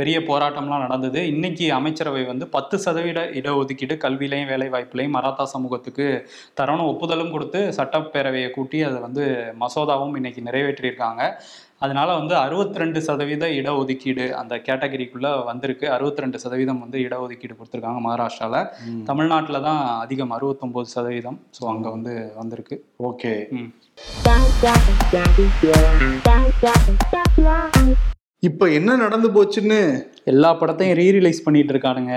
பெரிய 0.00 0.16
போராட்டம்லாம் 0.30 0.86
நடந்தது. 0.86 1.22
இன்னைக்கு 1.34 1.68
அமைச்சரவை 1.80 2.24
வந்து 2.32 2.48
பத்து 2.56 2.82
சதவீத 2.86 3.26
இடஒதுக்கீடு 3.40 3.96
கல்வியிலையும் 4.06 4.52
வேலை 4.54 4.70
வாய்ப்புலையும் 4.76 5.18
மராத்தா 5.18 5.46
சமூகத்துக்கு 5.56 6.08
தரணும் 6.60 6.88
ஒப்புதலும் 6.94 7.34
கொடுத்து 7.36 7.60
சட்டப்பேரவையை 7.80 8.48
கூட்டி 8.58 8.78
அதை 8.92 9.02
வந்து 9.08 9.24
மசோதாவும் 9.64 10.16
இன்னைக்கு 10.20 10.48
நிறைவேற்றியிருக்காங்க. 10.48 11.24
அதனால 11.84 12.08
வந்து 12.14 12.34
அறுபத்தி 12.36 12.78
ரெண்டு 12.78 13.02
சதவீத 13.02 13.44
இடஒதுக்கீடு 13.46 14.30
அந்த 14.40 14.54
கேட்டகரிக்குள்ள 14.66 15.44
வந்திருக்கு. 15.44 15.86
அறுபத்தி 15.90 16.22
ரெண்டு 16.24 16.38
சதவீதம் 16.38 16.82
வந்து 16.84 16.98
இடஒதுக்கீடு 16.98 17.54
கொடுத்துருக்காங்க 17.56 18.00
மகாராஷ்டிரால. 18.06 18.58
தமிழ்நாட்டில 19.08 19.60
தான் 19.62 19.80
அதிகம் 20.04 20.30
அறுபத்தொன்பது 20.30 20.88
சதவீதம். 20.94 21.38
ஸோ 21.58 21.64
அங்க 21.72 21.90
வந்து 21.90 22.32
வந்திருக்கு. 22.36 22.76
ஓகே. 23.08 23.32
இப்ப 28.48 28.70
என்ன 28.70 28.96
நடந்து 28.96 29.28
போச்சுன்னு? 29.30 29.80
எல்லா 30.24 30.52
படத்தையும் 30.54 30.98
ரீரிலைஸ் 31.02 31.44
பண்ணிட்டு 31.44 31.74
இருக்கானுங்க. 31.74 32.14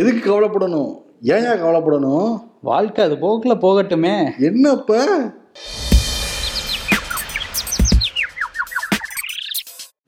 எதுக்கு 0.00 0.22
கவலைப்படணும்? 0.24 0.92
ஏன் 1.34 1.46
கவலைப்படணும்? 1.64 2.42
வாழ்க்கை 2.60 3.04
அது 3.04 3.14
போக்குல 3.14 3.54
போகட்டுமே. 3.66 4.16
என்னப்ப? 4.50 4.92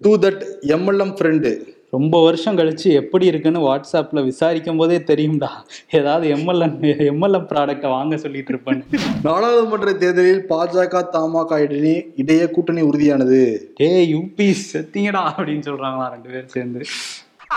டூ 0.04 0.12
தட் 0.24 0.42
எம்எல்எம் 0.76 1.14
ஃப்ரெண்டு 1.18 1.50
ரொம்ப 1.94 2.22
வருஷம் 2.24 2.56
கழிச்சு 2.58 2.88
எப்படி 3.00 3.26
இருக்குன்னு 3.26 3.60
வாட்ஸ்அப்ல 3.66 4.22
விசாரிக்கும் 4.24 4.76
போதே 4.76 4.96
தெரியும்டா. 5.10 5.50
ஏதாவது 5.90 6.26
எம்எல்என் 6.36 6.74
எம்எல்எம் 7.10 7.46
ப்ராடக்ட்டை 7.50 7.88
வாங்க 7.88 8.16
சொல்லிட்டு 8.16 8.52
இருப்பேன்னு. 8.54 9.00
நாடாளுமன்ற 9.22 9.92
தேர்தலில் 9.92 10.42
பாஜக 10.48 11.02
தமாக 11.16 11.60
இடையே 11.66 12.12
இடையே 12.16 12.50
கூட்டணி 12.50 12.82
உறுதியானது. 12.82 13.40
டேய் 13.74 14.08
யூபி 14.14 14.48
செத்தீங்கடா 14.72 15.22
அப்படின்னு 15.36 15.66
சொல்றாங்களா 15.70 16.08
ரெண்டு 16.14 16.28
பேரும் 16.28 16.54
சேர்ந்து. 16.56 16.82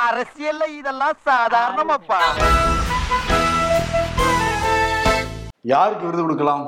அரசியல்ல 0.08 0.64
இதெல்லாம் 0.80 1.18
சாதாரணமாப்பா. 1.30 2.22
யாருக்கு 5.74 6.06
விருது 6.06 6.22
கொடுக்கலாம்? 6.22 6.66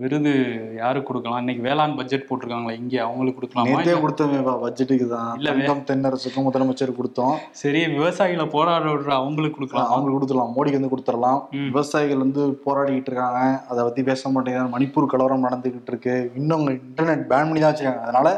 விருது 0.00 0.32
யாருக்கு 0.78 1.08
கொடுக்கலாம்? 1.08 1.40
இன்னைக்கு 1.42 1.62
வேளாண் 1.66 1.94
பட்ஜெட் 1.98 2.26
போட்டிருக்காங்களா? 2.28 2.74
இங்க 2.80 2.94
அவங்களுக்கு 3.04 3.38
கொடுக்கலாமா? 3.38 3.76
கொடுத்தோமே 4.02 4.40
பட்ஜெட்டுக்கு 4.64 5.06
தான். 5.12 5.30
இல்ல, 5.38 5.50
தென்னரசுக்கும் 5.90 6.46
முதலமைச்சர் 6.48 6.92
கொடுத்தோம். 6.98 7.36
சரி 7.60 7.80
விவசாயிகளை 7.94 8.46
போராட 8.56 8.84
விடுற 8.92 9.12
அவங்களுக்கு 9.20 9.56
கொடுக்கலாம். 9.58 9.88
அவங்களுக்கு 9.92 10.18
கொடுத்துடலாம். 10.18 10.52
மோடிக்கு 10.56 10.80
வந்து 10.80 10.92
கொடுத்துடலாம். 10.94 11.40
விவசாயிகள் 11.70 12.24
வந்து 12.24 12.44
போராடிக்கிட்டு 12.66 13.10
இருக்காங்க. 13.12 13.40
அதை 13.70 13.80
பத்தி 13.88 14.02
பேச 14.10 14.30
மாட்டேங்கிறாங்க 14.34 14.74
மணிப்பூர் 14.76 15.10
கலவரம் 15.14 15.46
நடந்துகிட்டு 15.48 15.92
இருக்கு. 15.94 16.16
இன்னும் 16.40 16.66
இன்டர்நெட் 16.76 17.24
பேன் 17.32 17.48
பண்ணி 17.50 17.62
தான் 17.62 17.72
வச்சிருக்காங்க. 17.72 18.04
அதனால 18.08 18.28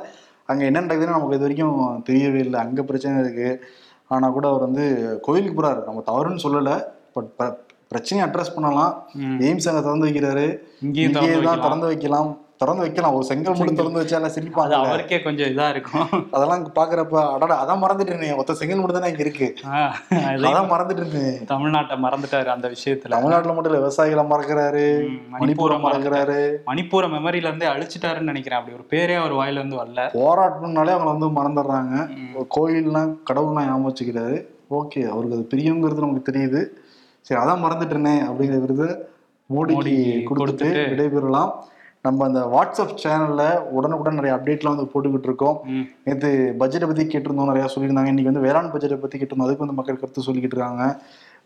அங்க 0.52 0.62
என்ன 0.68 0.82
நடக்குதுன்னு 0.84 1.16
நமக்கு 1.16 1.36
இது 1.38 1.46
வரைக்கும் 1.46 1.80
தெரியவே 2.10 2.42
இல்லை. 2.46 2.60
அங்க 2.66 2.82
பிரச்சனை 2.90 3.22
இருக்கு. 3.24 3.50
ஆனா 4.14 4.28
கூட 4.36 4.46
அவர் 4.52 4.66
வந்து 4.68 4.84
கோயிலுக்கு 5.26 5.56
போறாரு. 5.58 5.80
நம்ம 5.88 6.02
தவறுன்னு 6.10 6.44
சொல்லல. 6.46 6.72
பட் 7.16 7.32
பிரச்சனையை 7.88 8.24
அட்ரஸ் 8.28 8.54
பண்ணலாம். 8.54 8.92
எய்ம்ஸ் 9.18 9.68
அங்க 9.68 9.80
திறந்து 9.80 10.06
வைக்கிறாரு. 10.08 10.46
இங்கேயே 10.80 11.08
திறந்து 11.08 11.30
தான் 11.30 11.38
வைக்கலாம். 11.38 11.60
திறந்து 11.60 11.86
வைக்கலாம். 11.86 12.30
திறந்து 12.56 12.82
வைக்கலாம். 12.82 13.14
ஒரு 13.14 13.24
செங்கல் 13.24 13.56
மட்டும் 13.56 13.78
திறந்து 13.80 14.00
வச்சால 14.00 14.28
சிரிப்பாங்க 14.36 14.74
அவருக்கே 14.78 15.22
கொஞ்சம் 15.22 15.48
இதா 15.48 15.68
இருக்கும். 15.68 16.08
அதெல்லாம் 16.30 16.62
பாக்குறப்ப 16.74 17.32
அடடா 17.32 17.56
அதான் 17.64 17.82
மறந்துட்டேனே. 17.84 18.36
ஒத்த 18.36 18.54
செங்கல் 18.54 18.80
மட்டும் 18.80 19.00
தானே 19.00 19.10
இங்க 19.12 19.22
இருக்கு. 19.26 19.48
அதான் 19.64 20.70
மறந்துட்டேனே. 20.72 21.28
தமிழ்நாட்டை 21.52 21.98
மறந்துட்டாரு 22.06 22.44
அந்த 22.44 22.72
விஷயத்துல. 22.74 23.08
தமிழ்நாட்டுல 23.08 23.54
மட்டும் 23.54 23.72
இல்ல 23.72 23.84
விவசாயிகளை 23.84 24.24
மறக்கிறாரு. 24.26 24.84
ம், 25.08 25.16
மணிப்பூரை 25.34 25.38
மணிப்பூரை 25.38 25.78
மறக்கிறாரு. 25.86 26.40
மணிப்பூரை 26.66 27.08
மெமரியில 27.14 27.50
இருந்தே 27.50 27.66
அழிச்சிட்டாருன்னு 27.66 28.30
நினைக்கிறேன். 28.32 28.60
அப்படி 28.60 28.76
ஒரு 28.76 28.86
பேரே 28.90 29.16
அவர் 29.16 29.34
வாயில 29.34 29.60
இருந்து 29.60 29.76
வரல. 29.76 30.08
போராட்டம்னாலே 30.18 30.94
அவங்க 30.96 31.12
வந்து 31.14 31.30
மறந்துடுறாங்க. 31.38 31.94
கோயில்லாம் 32.56 33.14
கடவுள்லாம் 33.30 33.66
ஞாபகம் 33.66 33.88
வச்சுக்கிறாரு. 33.88 34.38
ஓகே 34.70 35.00
அவருக்கு 35.08 35.36
அது 35.36 35.48
பிரியங்கிறது 35.54 36.06
நமக்கு 36.06 36.32
தெரியுது. 36.32 36.62
சரி 37.20 37.40
அதான் 37.40 37.64
மறந்துட்டேனே 37.64 38.14
அப்படிங்கிற 38.28 38.60
விருது 38.60 39.08
மோடி 39.54 39.74
கொடுத்துட்டு 40.30 40.68
விடைபெறலாம். 40.90 41.50
நம்ம 42.02 42.24
அந்த 42.24 42.40
வாட்ஸ்அப் 42.46 43.06
சேனல்ல 43.06 43.58
உடனுக்குடன் 43.60 44.14
நிறைய 44.14 44.36
அப்டேட்லாம் 44.36 44.76
வந்து 44.76 44.90
போட்டுக்கிட்டு 44.94 45.22
இருக்கோம். 45.22 45.60
நேற்று 46.04 46.50
பட்ஜெட்டை 46.54 46.58
பத்தி 46.58 47.04
கேட்டிருந்தோம் 47.04 47.46
நிறைய 47.46 47.68
சொல்லியிருந்தாங்க. 47.74 48.06
இன்னைக்கு 48.06 48.22
வந்து 48.22 48.40
வேளாண் 48.40 48.64
பட்ஜெட்டை 48.64 48.96
பத்தி 48.96 49.18
கேட்டிருந்தோம். 49.18 49.46
அதுக்கு 49.46 49.58
வந்து 49.58 49.72
மக்கள் 49.72 49.96
கருத்து 49.96 50.22
சொல்லிக்கிட்டு 50.22 50.56
இருக்காங்க. 50.56 51.00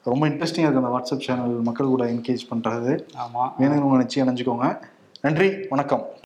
ரொம்ப 0.05 0.29
இன்ட்ரெஸ்டிங்காக 0.29 0.59
இருக்கு 0.59 0.85
அந்த 0.85 0.99
வாட்ஸ்அப் 0.99 1.19
சேனல். 1.19 1.49
மக்கள் 1.49 1.87
கூட 1.87 2.05
என்கேஜ் 2.05 2.47
பண்றது. 2.55 3.05
ஆமா. 3.23 3.53
வேணுங்கிறவங்க 3.61 3.97
நிச்சயம் 3.97 4.29
அணைஞ்சுக்கோங்க 4.29 4.79
நன்றி 5.21 5.53
வணக்கம். 5.69 6.07